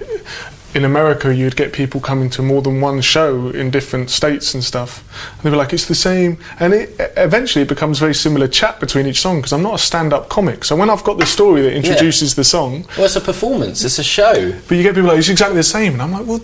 [0.78, 1.34] in America.
[1.36, 5.04] You'd get people coming to more than one show in different states and stuff.
[5.36, 6.38] And they were like, it's the same.
[6.60, 9.80] And it eventually it becomes very similar chat between each song because I'm not a
[9.80, 10.64] stand-up comic.
[10.64, 13.84] So when I've got the story that introduces the song, Well, it's a performance.
[13.84, 14.54] It's a show.
[14.68, 15.94] but you get people like, it's exactly the same.
[15.94, 16.40] And I'm like, well,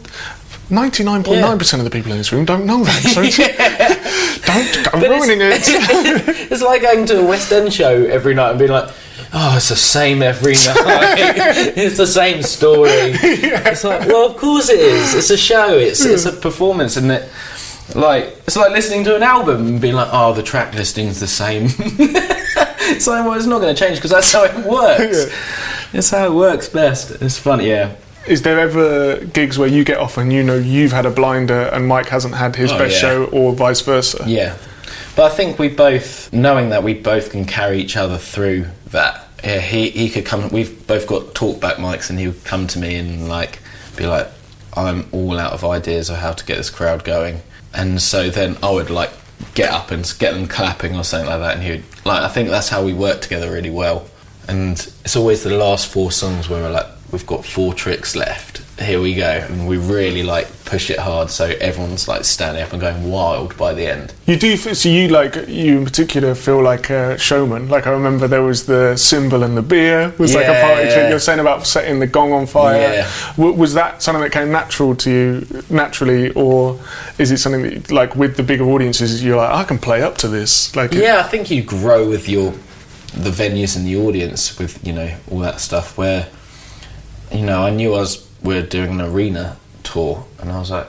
[0.70, 3.02] 99.9% of the people in this room don't know that.
[3.04, 3.22] So
[4.48, 5.12] don't go But
[5.44, 6.50] it's- it.
[6.54, 8.90] It's like going to a West End show every night and being like,
[9.34, 11.74] oh, it's the same every night.
[11.78, 12.90] it's the same story.
[12.92, 15.14] It's like, well, of course it is.
[15.16, 15.78] It's a show.
[15.78, 17.30] It's it's a performance, and it
[17.96, 21.28] like it's like listening to an album and being like, oh, the track listing's the
[21.28, 21.66] same.
[21.70, 25.28] it's like, well, it's not going to change because that's how it works.
[25.94, 27.12] It's how it works best.
[27.22, 27.96] It's funny, yeah.
[28.26, 31.64] Is there ever gigs where you get off and you know you've had a blinder
[31.74, 33.00] and Mike hasn't had his Oh, best yeah.
[33.02, 34.24] show, or vice versa?
[34.26, 34.58] Yeah,
[35.18, 39.23] but I think we both, knowing that we both can carry each other through that.
[39.44, 40.50] Yeah, he he could come.
[40.50, 43.60] We've both got talkback mics, and he would come to me and like
[43.98, 44.30] be like,
[44.76, 47.42] "I'm all out of ideas of how to get this crowd going,"
[47.74, 49.12] and so then I would like
[49.54, 52.24] get up and get them clapping or something like that, and he would like.
[52.24, 54.08] I think that's how we work together really well,
[54.48, 58.63] and it's always the last four songs where we're like, "We've got four tricks left."
[58.84, 62.72] Here we go, and we really like push it hard, so everyone's like standing up
[62.72, 64.14] and going wild by the end.
[64.26, 64.58] You do.
[64.58, 67.70] So you like you in particular feel like a showman.
[67.70, 70.84] Like I remember there was the cymbal and the beer was like a Yeah, party
[70.84, 70.96] trick.
[70.98, 71.10] yeah.
[71.10, 72.78] You're saying about setting the gong on fire.
[72.82, 73.12] Yeah.
[73.38, 76.80] W- was that something that came natural to you naturally, or
[77.18, 80.18] is it something that like with the bigger audiences you're like I can play up
[80.20, 80.76] to this?
[80.76, 82.52] Like Yeah, I think you grow with your
[83.14, 85.98] the venues and the audience with you know all that stuff.
[85.98, 86.28] Where
[87.32, 90.72] you know I knew I was we are doing an arena tour, and I was
[90.72, 90.88] like,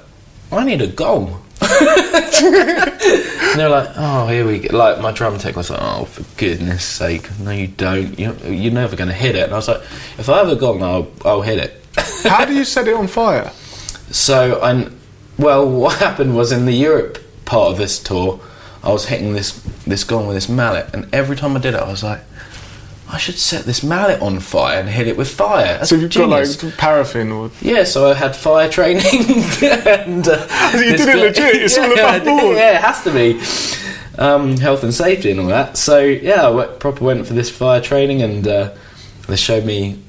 [0.53, 1.41] I need a gong.
[1.61, 4.77] and they're like, oh, here we go.
[4.77, 8.19] Like my drum tech was like, oh, for goodness sake, no, you don't.
[8.19, 9.45] You you're never going to hit it.
[9.45, 9.83] And I was like,
[10.19, 11.81] if I have a gong, I'll I'll hit it.
[12.25, 13.51] how do you set it on fire?
[14.11, 14.89] So I,
[15.39, 18.41] well, what happened was in the Europe part of this tour,
[18.83, 19.53] I was hitting this
[19.87, 22.21] this gong with this mallet, and every time I did it, I was like,
[23.15, 25.79] I should set this mallet on fire and hit it with fire.
[25.79, 26.57] That's So you've genius.
[26.57, 29.05] got like paraffin or Yeah, so I had fire training,
[29.63, 32.57] and uh, You did it legit, it's all yeah, above board.
[32.57, 33.39] Yeah, it has to be
[34.19, 35.77] um, health and safety and all that.
[35.77, 38.75] So yeah, I went, proper went for this fire training, and uh,
[39.29, 40.03] they showed me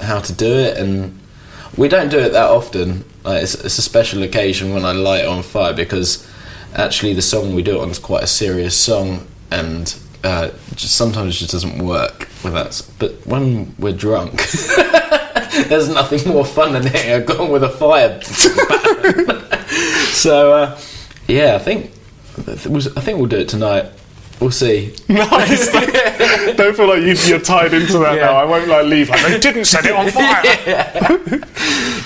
[0.00, 0.76] how to do it.
[0.76, 1.18] And
[1.78, 3.06] we don't do it that often.
[3.24, 6.28] Like, it's, it's a special occasion when I light it on fire because
[6.74, 10.96] actually the song we do it on is quite a serious song, and uh, just
[10.96, 12.82] sometimes it just doesn't work with us.
[12.82, 14.42] But when we're drunk.
[15.68, 18.20] There's nothing more fun than hitting a gong with a fire.
[20.12, 20.80] so uh,
[21.28, 21.92] yeah, I think
[22.36, 23.86] I think we'll do it tonight.
[24.40, 24.96] We'll see.
[25.08, 25.70] nice.
[26.56, 28.26] Don't feel like you, you're tied into that Yeah.
[28.26, 28.36] now.
[28.36, 30.42] I won't like leave like they didn't set it on fire.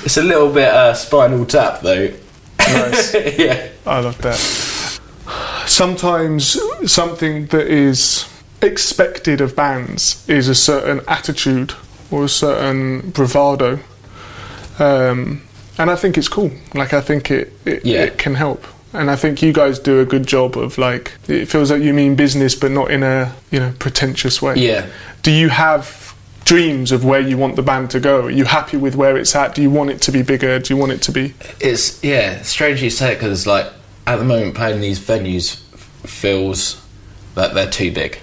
[0.05, 2.13] It's a little bit uh, spinal tap though.
[2.59, 3.15] Nice.
[3.15, 3.69] yeah.
[3.87, 4.39] I love that.
[5.79, 6.59] Sometimes
[6.93, 8.27] something that is
[8.61, 11.73] expected of bands is a certain attitude
[12.11, 13.79] or a certain bravado.
[14.81, 15.41] Um,
[15.79, 16.51] and I think it's cool.
[16.75, 18.03] Like I think it it, Yeah.
[18.03, 18.67] it can help.
[18.93, 21.95] And I think you guys do a good job of like it feels like you
[21.95, 24.57] mean business but not in a, you know, pretentious way.
[24.57, 24.85] Yeah.
[25.23, 26.13] Do you have
[26.45, 28.23] dreams of where you want the band to go?
[28.25, 29.55] Are you happy with where it's at?
[29.55, 30.59] Do you want it to be bigger?
[30.59, 33.69] Do you want it to be It's yeah, strange you say it because like
[34.09, 35.61] at the moment playing these venues
[36.09, 36.85] feels
[37.35, 38.19] that they're too big.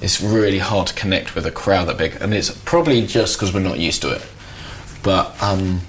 [0.00, 3.52] It's really hard to connect with a crowd that big, and it's probably just because
[3.52, 4.26] we're not used to it.
[5.02, 5.82] But um,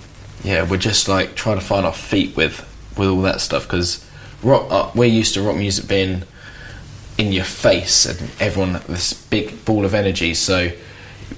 [0.43, 2.67] yeah, we're just like trying to find our feet with
[2.97, 4.05] with all that stuff because
[4.43, 4.67] rock.
[4.69, 6.23] Uh, we're used to rock music being
[7.17, 10.33] in your face and everyone this big ball of energy.
[10.33, 10.71] So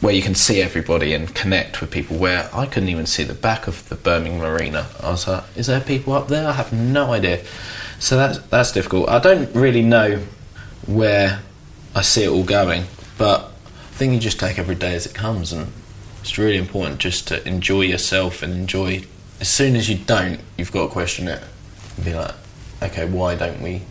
[0.02, 2.18] where you can see everybody and connect with people.
[2.18, 4.88] Where I couldn't even see the back of the Birmingham Arena.
[5.02, 6.48] I was like, is there people up there?
[6.48, 7.44] I have no idea.
[8.00, 9.10] So that's that's difficult.
[9.10, 10.22] I don't really know
[10.86, 11.40] where
[11.96, 12.86] I see it all going,
[13.18, 15.72] but I think you just take every day as it comes, and
[16.22, 19.04] it's really important just to enjoy yourself and enjoy.
[19.40, 21.44] As soon as you don't, you've got to question it
[21.96, 22.34] and be like,
[22.82, 23.82] okay, why don't we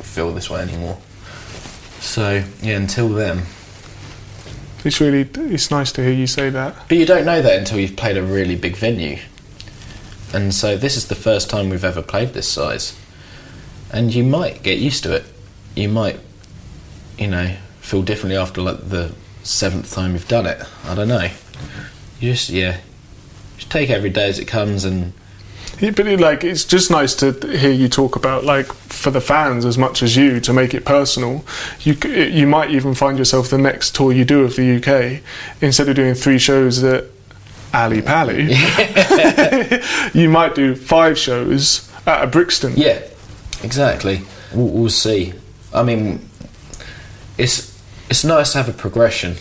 [0.00, 0.98] feel this way anymore?
[2.00, 3.42] So yeah, until then.
[4.84, 6.88] it's really it's nice to hear you say that.
[6.88, 9.18] But you don't know that until you've played a really big venue.
[10.32, 12.98] And so this is the first time we've ever played this size.
[13.92, 15.24] And you might get used to it.
[15.74, 16.18] You might,
[17.18, 20.60] you know, feel differently after like the seventh time you've done it.
[20.84, 21.30] I don't know.
[22.20, 22.78] You just, yeah,
[23.56, 25.12] just take every day as it comes and
[25.80, 29.20] Yeah, But it, like, it's just nice to hear you talk about like for the
[29.20, 31.44] fans as much as you to make it personal.
[31.80, 35.22] You you might even find yourself the next tour you do of the UK
[35.60, 37.04] instead of doing three shows at
[37.72, 38.48] Ally Pally.
[40.14, 42.72] you might do five shows at a Brixton.
[42.76, 43.00] Yeah,
[43.62, 44.22] exactly.
[44.52, 45.32] We'll, we'll see.
[45.72, 46.28] I mean,
[47.38, 47.76] it's
[48.08, 49.36] it's nice to have a progression,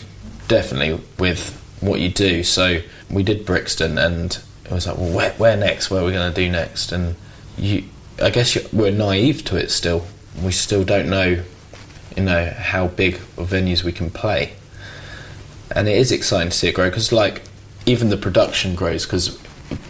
[0.47, 2.43] definitely with what you do.
[2.43, 5.89] So we did Brixton, and it was like, well, where, where next?
[5.91, 6.91] Where are we going to do next?
[6.91, 7.15] And
[7.58, 7.86] you,
[8.21, 10.06] I guess we're naive to it still.
[10.41, 11.43] We still don't know,
[12.17, 14.54] you know, how big of venues we can play.
[15.71, 17.43] And it is exciting to see it grow because, like,
[17.86, 19.38] even the production grows because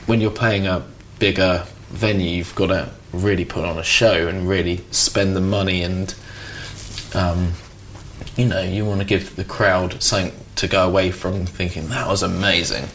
[0.06, 0.84] when you're playing a
[1.20, 5.84] bigger venue, you've got to really put on a show and really spend the money
[5.84, 6.14] and,
[7.14, 7.54] um,
[8.36, 12.08] you know, you want to give the crowd something to go away from thinking that
[12.08, 12.88] was amazing.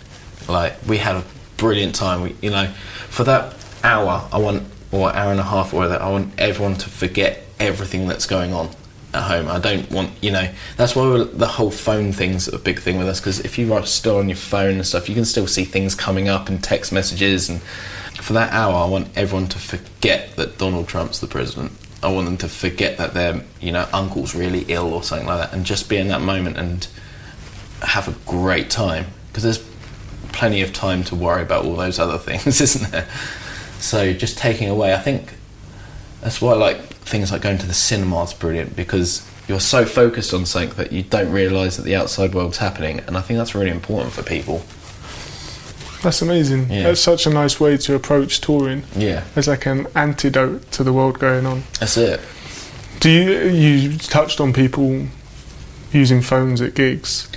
[0.48, 1.24] Like we had a
[1.56, 2.22] brilliant time.
[2.22, 2.66] We, you know,
[3.08, 3.54] for that
[3.84, 7.44] hour, I want or hour and a half or whatever, I want everyone to forget
[7.58, 8.70] everything that's going on
[9.12, 9.48] at home.
[9.48, 13.08] I don't want, you know, that's why the whole phone thing's a big thing with
[13.08, 15.64] us because if you are still on your phone and stuff, you can still see
[15.64, 17.48] things coming up and text messages.
[17.48, 21.72] And for that hour, I want everyone to forget that Donald Trump's the president.
[22.02, 25.38] I want them to forget that their, you know, uncle's really ill or something like
[25.38, 26.86] that, and just be in that moment and
[27.82, 29.70] have a great time because there's
[30.32, 33.08] plenty of time to worry about all those other things, isn't there?
[33.80, 35.34] So just taking away, I think
[36.20, 40.32] that's why like things like going to the cinema is brilliant because you're so focused
[40.32, 43.54] on something that you don't realise that the outside world's happening, and I think that's
[43.54, 44.62] really important for people.
[46.02, 46.70] That's amazing.
[46.70, 46.84] Yeah.
[46.84, 48.84] That's such a nice way to approach touring.
[48.96, 51.64] Yeah, It's like an antidote to the world going on.
[51.78, 52.20] that's it.
[53.00, 55.06] Do you you touched on people
[55.92, 57.28] using phones at gigs?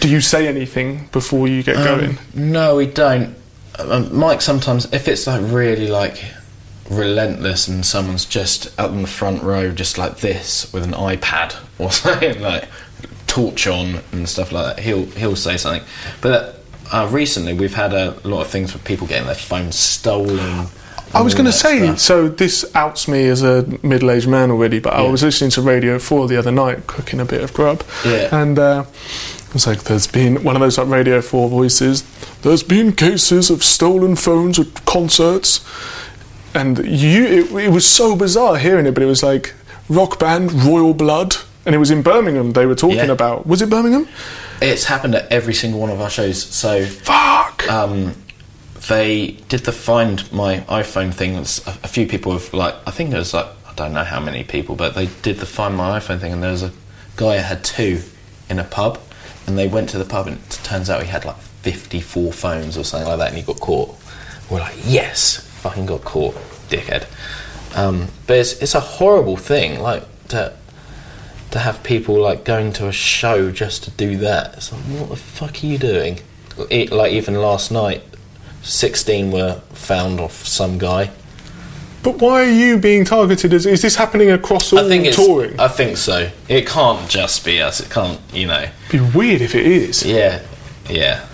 [0.00, 2.10] Do you say anything before you get going?
[2.10, 3.34] Um, no, we don't.
[3.78, 6.24] Um, Mike sometimes, if it's like really like
[6.90, 11.56] relentless and someone's just out in the front row, just like this with an iPad
[11.78, 12.68] or something like
[13.26, 15.86] torch on and stuff like that, he'll he'll say something.
[16.20, 16.60] But
[16.92, 20.66] uh, recently, we've had a lot of things with people getting their phones stolen.
[21.14, 21.98] I was going to say, stuff.
[22.00, 25.98] so this outs me as a middle-aged man already, but I was listening to Radio
[25.98, 28.28] 4 the other night, cooking a bit of grub, Yeah.
[28.36, 28.84] and uh,
[29.46, 32.02] it was like, there's been, one of those like Radio 4 voices,
[32.42, 35.60] there's been cases of stolen phones at concerts,
[36.56, 39.54] and you, it, it was so bizarre hearing it, but it was like,
[39.88, 43.04] rock band Royal Blood, and it was in Birmingham they were talking Yeah.
[43.12, 43.46] about.
[43.46, 44.08] Was it Birmingham?
[44.62, 46.42] It's happened at every single one of our shows.
[46.42, 47.70] So Fuck!
[47.70, 48.14] um,
[48.88, 51.36] they did the find my iPhone thing.
[51.36, 54.20] A, a few people have like, I think it was like, I don't know how
[54.20, 56.72] many people, but they did the find my iPhone thing, and there was a
[57.16, 58.02] guy who had two
[58.48, 58.98] in a pub,
[59.46, 62.78] and they went to the pub, and it turns out he had like 54 phones
[62.78, 63.94] or something like that, and he got caught.
[64.48, 66.34] We're like, yes, fucking got caught,
[66.68, 67.06] dickhead.
[67.76, 70.52] Um, but it's, it's a horrible thing, like to
[71.50, 74.54] to have people like going to a show just to do that.
[74.54, 76.20] It's like, what the fuck are you doing?
[76.70, 78.02] It, like even last night,
[78.62, 81.10] sixteen were found off some guy.
[82.02, 83.52] but why are you being targeted?
[83.52, 85.58] As, is this happening across all I think touring?
[85.58, 86.30] I think so.
[86.48, 87.80] It can't just be us.
[87.80, 88.20] It can't.
[88.32, 88.68] You know.
[88.88, 90.04] It'd be weird if it is.
[90.04, 90.42] Yeah,
[90.88, 91.26] yeah.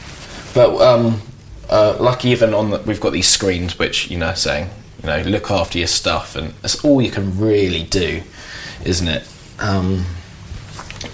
[0.55, 1.21] But um,
[1.73, 4.69] uh, like even on the, we've got these screens which you know saying
[5.03, 8.23] you know look after your stuff, and that's all you can really do,
[8.85, 9.27] isn't it?
[9.59, 10.05] Um,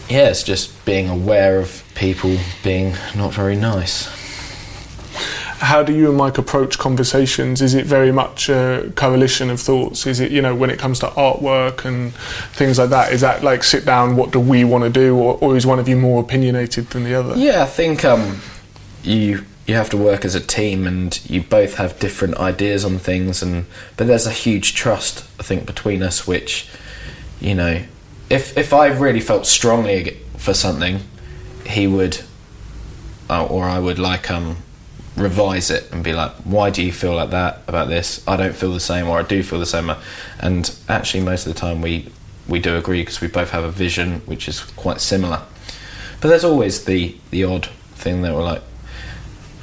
[0.09, 4.09] yeah, it's just being aware of people being not very nice.
[5.61, 7.63] How do you and Mike approach conversations?
[7.63, 10.07] Is it very much a coalition of thoughts?
[10.07, 12.15] Is it, you know, when it comes to artwork and
[12.55, 15.37] things like that, is that like sit down, what do we want to do, or,
[15.41, 17.37] or is one of you more opinionated than the other?
[17.37, 18.41] Yeah, I think um,
[19.03, 22.99] you you have to work as a team, and you both have different ideas on
[22.99, 23.67] things, and
[23.99, 26.69] but there's a huge trust I think between us, which
[27.39, 27.83] you know,
[28.31, 31.01] if if I really felt strongly for something,
[31.67, 32.23] he would,
[33.29, 34.57] uh, or I would like um
[35.17, 38.27] revise it and be like, why do you feel like that about this?
[38.27, 39.93] I don't feel the same, or I do feel the same,
[40.41, 42.11] and actually most of the time we
[42.49, 45.43] we do agree because we both have a vision which is quite similar.
[46.23, 48.63] But there's always the the odd thing that we're like.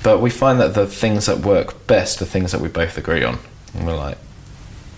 [0.06, 3.24] But we find that the things that work best are things that we both agree
[3.24, 3.39] on,
[3.74, 4.20] and we're like,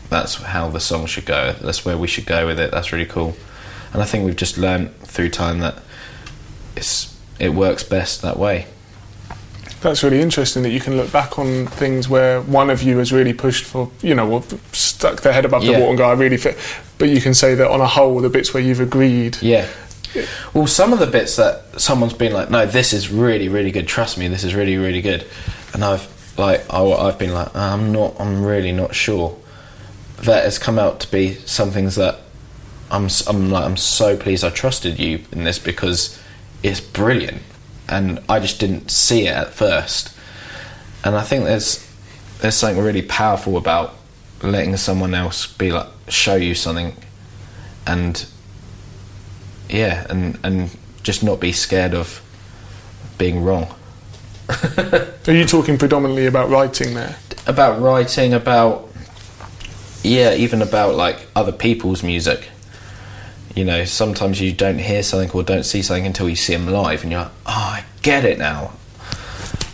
[0.10, 1.54] that's how the song should go.
[1.62, 2.72] That's where we should go with it.
[2.72, 3.38] That's really cool.
[3.93, 5.82] And I think we've just learned through time that
[6.76, 8.67] it's it works best that way.
[9.80, 13.13] That's really interesting that you can look back on things where one of you has
[13.13, 14.43] really pushed for, you know, or
[14.74, 16.58] stuck their head above the water and go, I really fit.
[16.98, 19.38] But you can say that on a whole, the bits where you've agreed.
[19.41, 19.70] Yeah.
[20.53, 23.87] Well, some of the bits that someone's been like, no, this is really, really good.
[23.87, 25.25] Trust me, this is really, really good.
[25.73, 29.37] And I've like, I, I've been like, I'm not, I'm really not sure.
[30.21, 32.19] That has come out to be some things that
[32.89, 36.19] I'm, I'm like, I'm so pleased I trusted you in this because
[36.63, 37.42] it's brilliant,
[37.87, 40.15] and I just didn't see it at first.
[41.04, 41.85] And I think there's
[42.39, 43.96] there's something really powerful about
[44.42, 46.96] letting someone else be like show you something,
[47.85, 48.25] and
[49.70, 52.22] yeah, and and just not be scared of
[53.18, 53.74] being wrong.
[54.50, 57.18] Are you talking predominantly about writing there?
[57.48, 58.90] about writing, about
[60.04, 62.50] yeah, even about like other people's music.
[63.56, 66.68] You know, sometimes you don't hear something or don't see something until you see them
[66.68, 68.74] live, and you're like, oh, I get it now.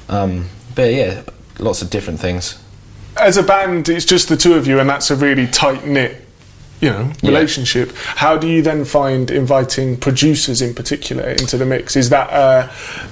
[0.07, 1.23] Um, but yeah,
[1.59, 2.59] lots of different things.
[3.19, 6.22] As a band, it's just the two of you, and that's a really tight knit,
[6.83, 7.29] you know, Yeah.
[7.29, 7.93] relationship.
[8.15, 11.95] How do you then find inviting producers in particular into the mix?
[11.95, 12.67] Is that, uh,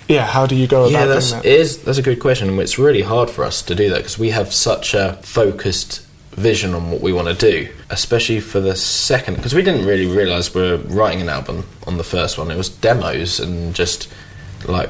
[0.07, 1.45] yeah, how do you go Yeah, about that's that?
[1.45, 2.59] is that's a good question.
[2.59, 6.01] It's really hard for us to do that because we have such a focused
[6.35, 9.35] vision on what we want to do, especially for the second.
[9.35, 12.51] Because we didn't really realize we are writing an album on the first one.
[12.51, 14.07] It was demos and just
[14.67, 14.89] like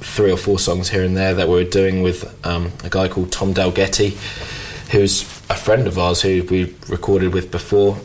[0.00, 3.08] three or four songs here and there that we were doing with um, a guy
[3.08, 4.16] called Tom Dalgety,
[4.90, 7.96] who's a friend of ours who we recorded with before,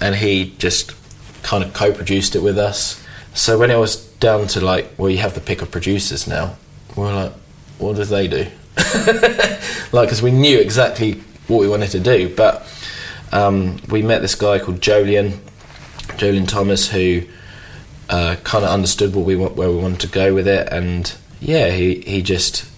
[0.00, 0.94] and he just
[1.42, 3.02] kind of co-produced it with us.
[3.34, 6.56] So when it was down to like, well, you have the pick of producers now,
[6.96, 7.32] we were like,
[7.78, 8.46] what do they do?
[9.92, 12.66] like, because we knew exactly what we wanted to do, but
[13.32, 15.38] um, we met this guy called Jolyon,
[16.16, 17.22] Jolyon Thomas, who
[18.08, 21.14] uh, kind of understood what we want, where we wanted to go with it, and
[21.40, 22.70] yeah, he he just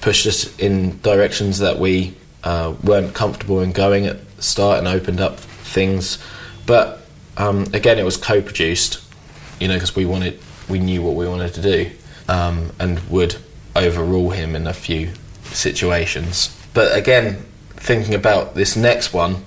[0.00, 2.14] pushed us in directions that we
[2.44, 6.18] uh, weren't comfortable in going at the start, and opened up things.
[6.66, 7.00] But
[7.36, 9.02] um, again, it was co-produced,
[9.60, 11.90] you know, because we wanted, we knew what we wanted to do,
[12.28, 13.36] um, and would
[13.76, 15.10] overrule him in a few
[15.44, 16.56] situations.
[16.74, 19.44] But again, thinking about this next one,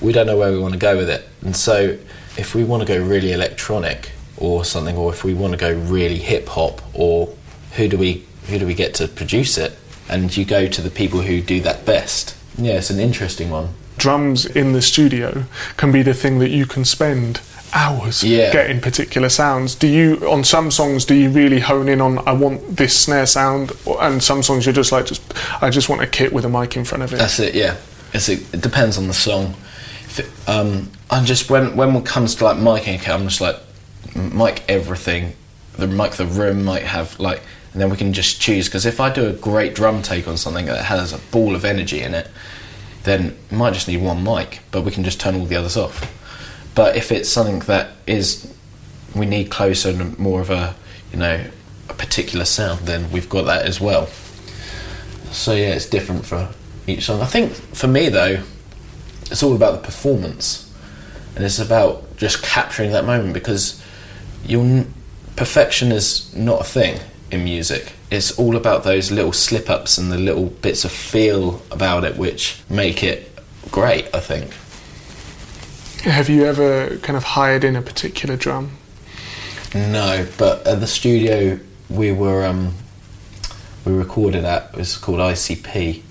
[0.00, 1.26] we don't know where we want to go with it.
[1.42, 1.98] And so,
[2.36, 5.72] if we want to go really electronic or something, or if we want to go
[5.72, 7.34] really hip hop, or
[7.72, 9.76] who do we who do we get to produce it?
[10.08, 12.36] And you go to the people who do that best.
[12.56, 13.70] Yeah, it's an interesting one.
[13.98, 15.44] Drums in the studio
[15.76, 17.40] can be the thing that you can spend
[17.72, 18.52] hours Yeah.
[18.52, 19.74] getting particular sounds.
[19.74, 23.26] Do you, on some songs, do you really hone in on, I want this snare
[23.26, 25.22] sound, and some songs you're just like, just
[25.62, 27.16] I just want a kit with a mic in front of it?
[27.16, 27.54] That's it.
[27.54, 27.76] Yeah,
[28.12, 29.54] it's a, it depends on the song.
[30.04, 33.40] If it, um, and just when when it comes to like miking, okay, I'm just
[33.40, 33.56] like
[34.14, 35.34] mic everything.
[35.76, 37.42] The mic the room might have like,
[37.72, 38.66] and then we can just choose.
[38.68, 41.64] Because if I do a great drum take on something that has a ball of
[41.64, 42.28] energy in it,
[43.06, 46.12] then might just need one mic, but we can just turn all the others off.
[46.74, 48.52] But if it's something that is
[49.14, 50.74] we need closer and more of a
[51.12, 51.44] you know
[51.88, 54.08] a particular sound, then we've got that as well.
[55.30, 56.50] So yeah, it's different for
[56.86, 57.22] each song.
[57.22, 58.42] I think for me though,
[59.30, 60.70] it's all about the performance,
[61.36, 63.80] and it's about just capturing that moment because
[64.44, 64.84] you'll
[65.36, 66.98] perfection is not a thing
[67.30, 67.92] in music.
[68.10, 72.16] It's all about those little slip ups and the little bits of feel about it
[72.16, 73.32] which make it
[73.70, 74.14] great.
[74.14, 74.52] I think.
[76.02, 78.70] Have you ever kind of hired in a particular drum?
[79.74, 81.58] No, but at the studio
[81.90, 82.74] we were um,
[83.84, 86.02] we recorded at it's called ICP,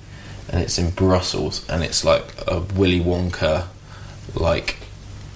[0.49, 3.67] and it's in Brussels, and it's like a Willy Wonka,
[4.33, 4.77] like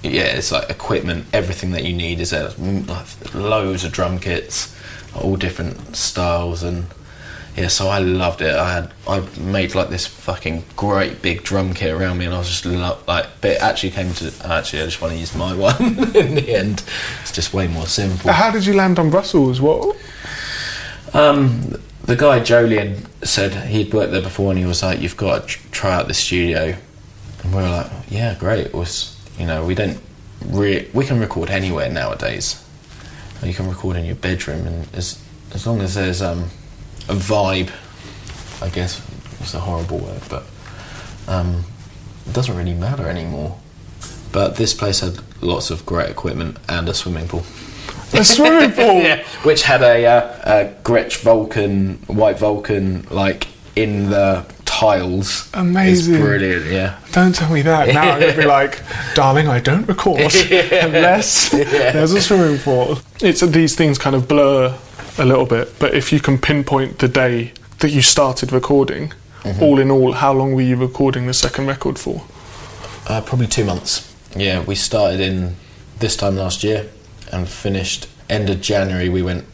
[0.03, 1.25] yeah, it's like equipment.
[1.33, 2.49] Everything that you need is there.
[2.57, 4.75] Like, Loads of drum kits,
[5.15, 6.85] all different styles, and
[7.55, 7.67] yeah.
[7.67, 8.55] So I loved it.
[8.55, 12.37] I had I made like this fucking great big drum kit around me, and I
[12.37, 13.25] was just lo- like.
[13.41, 15.81] But it actually came to actually I just want to use my one
[16.15, 16.83] in the end.
[17.21, 18.31] It's just way more simple.
[18.31, 19.59] How did you land on Brussels?
[19.61, 19.97] What?
[21.13, 25.47] Um, the guy Jolyon said he'd worked there before, and he was like, "You've got
[25.47, 26.75] to try out the studio."
[27.43, 29.99] And we were like, "Yeah, great." It was you know we don't
[30.45, 32.63] re- we can record anywhere nowadays.
[33.43, 35.21] You can record in your bedroom, and as
[35.53, 36.49] as long as there's um,
[37.07, 37.71] a vibe,
[38.61, 39.01] I guess
[39.39, 40.43] it's a horrible word, but
[41.27, 41.63] um,
[42.27, 43.57] it doesn't really matter anymore.
[44.31, 47.43] But this place had lots of great equipment and a swimming pool.
[48.13, 48.85] A swimming pool?
[49.01, 54.45] yeah, which had a, uh, a Gretsch Vulcan, white Vulcan, like in the
[54.79, 55.49] tiles.
[55.53, 56.15] Amazing.
[56.15, 56.99] It's brilliant, yeah.
[57.11, 57.89] Don't tell me that.
[57.93, 58.81] Now I'm going to be like,
[59.13, 60.19] darling, I don't record
[60.51, 62.99] unless there's a swimming pool.
[63.21, 64.77] It's these things kind of blur
[65.17, 69.11] a little bit, but if you can pinpoint the day that you started recording,
[69.59, 72.23] all in all, how long were you recording the second record for?
[73.07, 74.15] Uh, probably two months.
[74.35, 75.55] Yeah, we started in
[75.99, 76.89] this time last year
[77.31, 79.09] and finished end of January.
[79.09, 79.45] We went,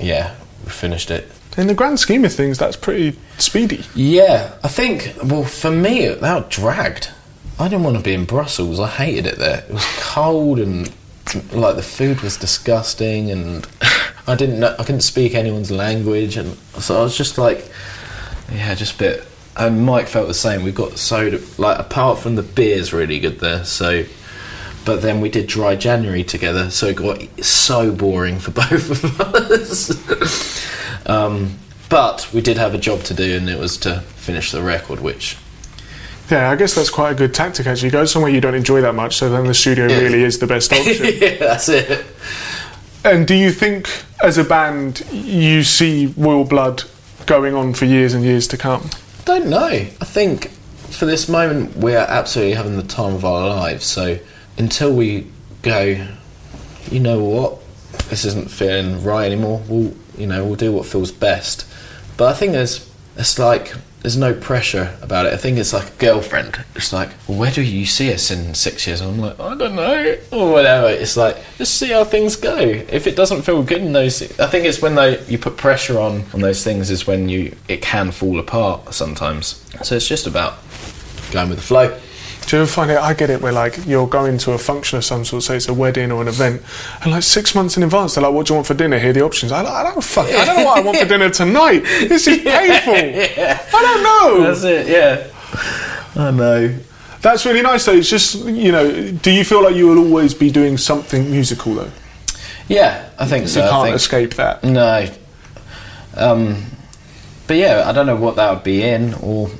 [0.00, 1.30] yeah, we finished it.
[1.58, 3.84] In the grand scheme of things, that's pretty speedy.
[3.94, 7.10] Yeah, I think, well, for me, that dragged.
[7.58, 8.80] I didn't want to be in Brussels.
[8.80, 9.60] I hated it there.
[9.60, 10.92] It was cold and
[11.52, 13.66] like the food was disgusting, and
[14.26, 17.70] I didn't know I couldn't speak anyone's language, and so I was just like,
[18.50, 19.26] yeah, just a bit.
[19.56, 20.62] And Mike felt the same.
[20.62, 24.04] We got so like apart from the beer's really good there, so.
[24.84, 29.20] But then we did dry January together, so it got so boring for both of
[29.20, 31.06] us.
[31.06, 31.56] um,
[31.92, 34.98] but we did have a job to do, and it was to finish the record,
[35.00, 35.36] which
[36.30, 37.88] Yeah, I guess that's quite a good tactic actually.
[37.88, 39.98] You go somewhere you don't enjoy that much, so then the studio Yeah.
[40.00, 41.06] really is the best option.
[41.20, 42.04] yeah, that's it.
[43.04, 43.88] and do you think,
[44.22, 46.84] as a band, you see Royal Blood
[47.26, 48.88] going on for years and years to come?
[49.26, 49.66] Don't know.
[49.66, 50.48] I think
[50.90, 53.84] for this moment we're absolutely having the time of our lives.
[53.84, 54.18] So
[54.56, 55.26] until we
[55.62, 56.06] go,
[56.90, 57.58] you know what,
[58.08, 59.62] this isn't feeling right anymore.
[59.68, 61.66] We'll, you know, we'll do what feels best.
[62.16, 65.32] But I think there's, it's like there's no pressure about it.
[65.32, 66.64] I think it's like a girlfriend.
[66.74, 69.00] It's like, well, where do you see us in six years?
[69.00, 70.88] And I'm like, I don't know, or whatever.
[70.88, 72.56] It's like just see how things go.
[72.58, 76.00] If it doesn't feel good in those, I think it's when they you put pressure
[76.00, 79.64] on on those things is when you it can fall apart sometimes.
[79.84, 80.54] So it's just about
[81.30, 81.98] going with the flow.
[82.46, 82.98] Do you ever find it?
[82.98, 85.68] I get it where like you're going to a function of some sort, say it's
[85.68, 86.62] a wedding or an event,
[87.02, 89.10] and like six months in advance, they're like, "What do you want for dinner?" Here
[89.10, 89.52] are the options.
[89.52, 90.26] I, I don't fuck.
[90.26, 91.80] I don't know what I want for dinner tonight.
[91.80, 92.94] This is painful.
[92.94, 94.44] I don't know.
[94.44, 94.86] That's it.
[94.88, 96.78] Yeah, I know.
[97.22, 97.92] That's really nice though.
[97.92, 101.74] It's just you know, do you feel like you will always be doing something musical
[101.74, 101.90] though?
[102.68, 103.62] Yeah, I think so.
[103.62, 104.64] you can't think, escape that.
[104.64, 105.08] No.
[106.16, 106.64] Um,
[107.46, 109.14] but yeah, I don't know what that would be in.
[109.14, 109.50] Or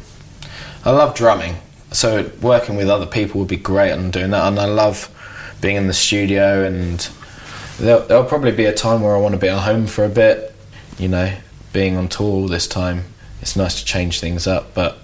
[0.84, 1.56] I love drumming,
[1.92, 4.46] so working with other people would be great on doing that.
[4.46, 5.08] And I love
[5.60, 6.64] being in the studio.
[6.64, 7.08] And
[7.78, 10.08] there'll, there'll probably be a time where I want to be at home for a
[10.08, 10.54] bit.
[10.98, 11.34] You know,
[11.72, 13.04] being on tour all this time,
[13.40, 14.74] it's nice to change things up.
[14.74, 14.98] But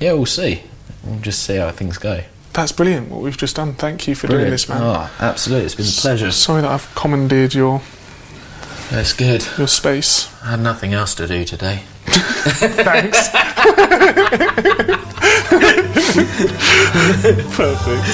[0.00, 0.62] yeah, we'll see.
[1.04, 2.22] We'll just see how things go.
[2.52, 3.10] That's brilliant.
[3.10, 3.74] What we've just done.
[3.74, 4.82] Thank you for doing this, man.
[4.82, 5.66] Oh, absolutely.
[5.66, 6.30] It's been a pleasure.
[6.30, 7.82] Sorry that I've commandeered your
[8.90, 9.46] That's good.
[9.58, 10.32] your space.
[10.42, 11.82] I had nothing else to do today.
[12.06, 13.28] Thanks.
[17.56, 18.06] Perfect.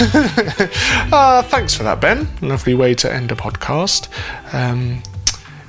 [1.12, 2.28] uh, thanks for that, Ben.
[2.40, 4.08] Lovely way to end a podcast.
[4.54, 5.02] Um,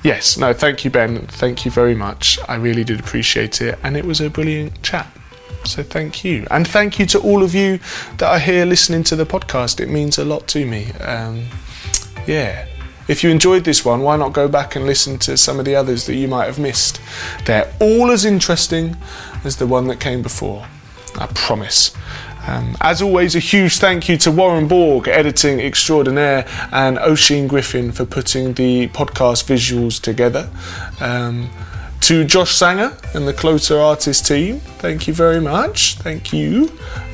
[0.03, 1.25] yes, no, thank you, Ben.
[1.27, 2.39] Thank you very much.
[2.47, 5.07] I really did appreciate it, and it was a brilliant chat.
[5.63, 7.79] So thank you, and thank you to all of you
[8.17, 9.79] that are here listening to the podcast.
[9.79, 10.91] It means a lot to me.
[10.93, 11.45] Um,
[12.25, 12.67] yeah.
[13.07, 15.75] If you enjoyed this one, why not go back and listen to some of the
[15.75, 17.01] others that you might have missed?
[17.45, 18.95] They're all as interesting
[19.43, 20.65] as the one that came before.
[21.19, 21.93] I promise.
[22.47, 27.91] Um, as always, a huge thank you to Warren Borg, editing extraordinaire, and Oisin Griffin
[27.91, 30.49] for putting the podcast visuals together.
[30.99, 31.49] Um,
[32.01, 35.95] to Josh Sanger and the Closer Artist team, thank you very much.
[35.97, 36.71] Thank you.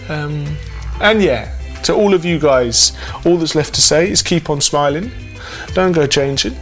[0.08, 0.56] Um,
[1.02, 1.54] and yeah,
[1.84, 5.12] to all of you guys, all that's left to say is keep on smiling.
[5.74, 6.54] Don't go changing.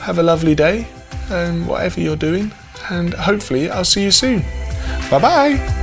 [0.00, 0.88] Have a lovely day,
[1.30, 2.50] and whatever you're doing.
[2.90, 4.40] And hopefully, I'll see you soon.
[5.10, 5.79] Bye bye.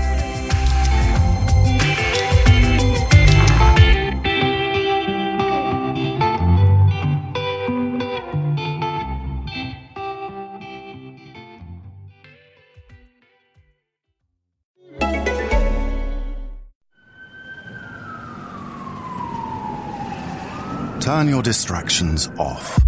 [21.18, 22.80] Turn your distractions off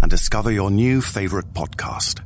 [0.00, 2.22] and discover your new favorite podcast.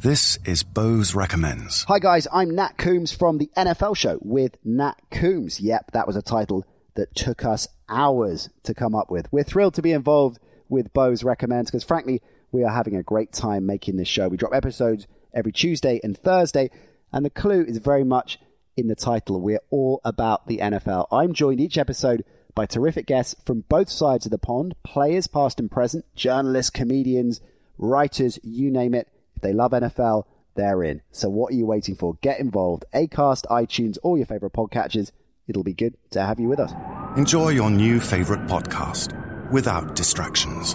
[0.00, 1.84] This is Bose Recommends.
[1.84, 5.60] Hi guys, I'm Nat Coombs from the NFL show with Nat Coombs.
[5.60, 9.32] Yep, that was a title that took us hours to come up with.
[9.32, 10.38] We're thrilled to be involved
[10.68, 12.20] with Bose Recommends because frankly,
[12.52, 14.28] we are having a great time making this show.
[14.28, 16.70] We drop episodes every Tuesday and Thursday,
[17.14, 18.38] and the clue is very much
[18.76, 19.40] in the title.
[19.40, 21.06] We're all about the NFL.
[21.10, 25.58] I'm joined each episode by terrific guests from both sides of the pond players, past
[25.58, 27.40] and present, journalists, comedians,
[27.78, 29.08] writers, you name it.
[29.36, 30.24] If they love NFL,
[30.54, 31.02] they're in.
[31.10, 32.16] So what are you waiting for?
[32.20, 32.84] Get involved.
[32.94, 35.10] Acast, iTunes, all your favorite podcatchers.
[35.46, 36.72] It'll be good to have you with us.
[37.16, 39.12] Enjoy your new favorite podcast
[39.50, 40.74] without distractions.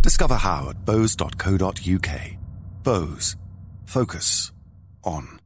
[0.00, 2.20] Discover how at bose.co.uk.
[2.82, 3.36] Bose.
[3.84, 4.52] Focus
[5.04, 5.37] on.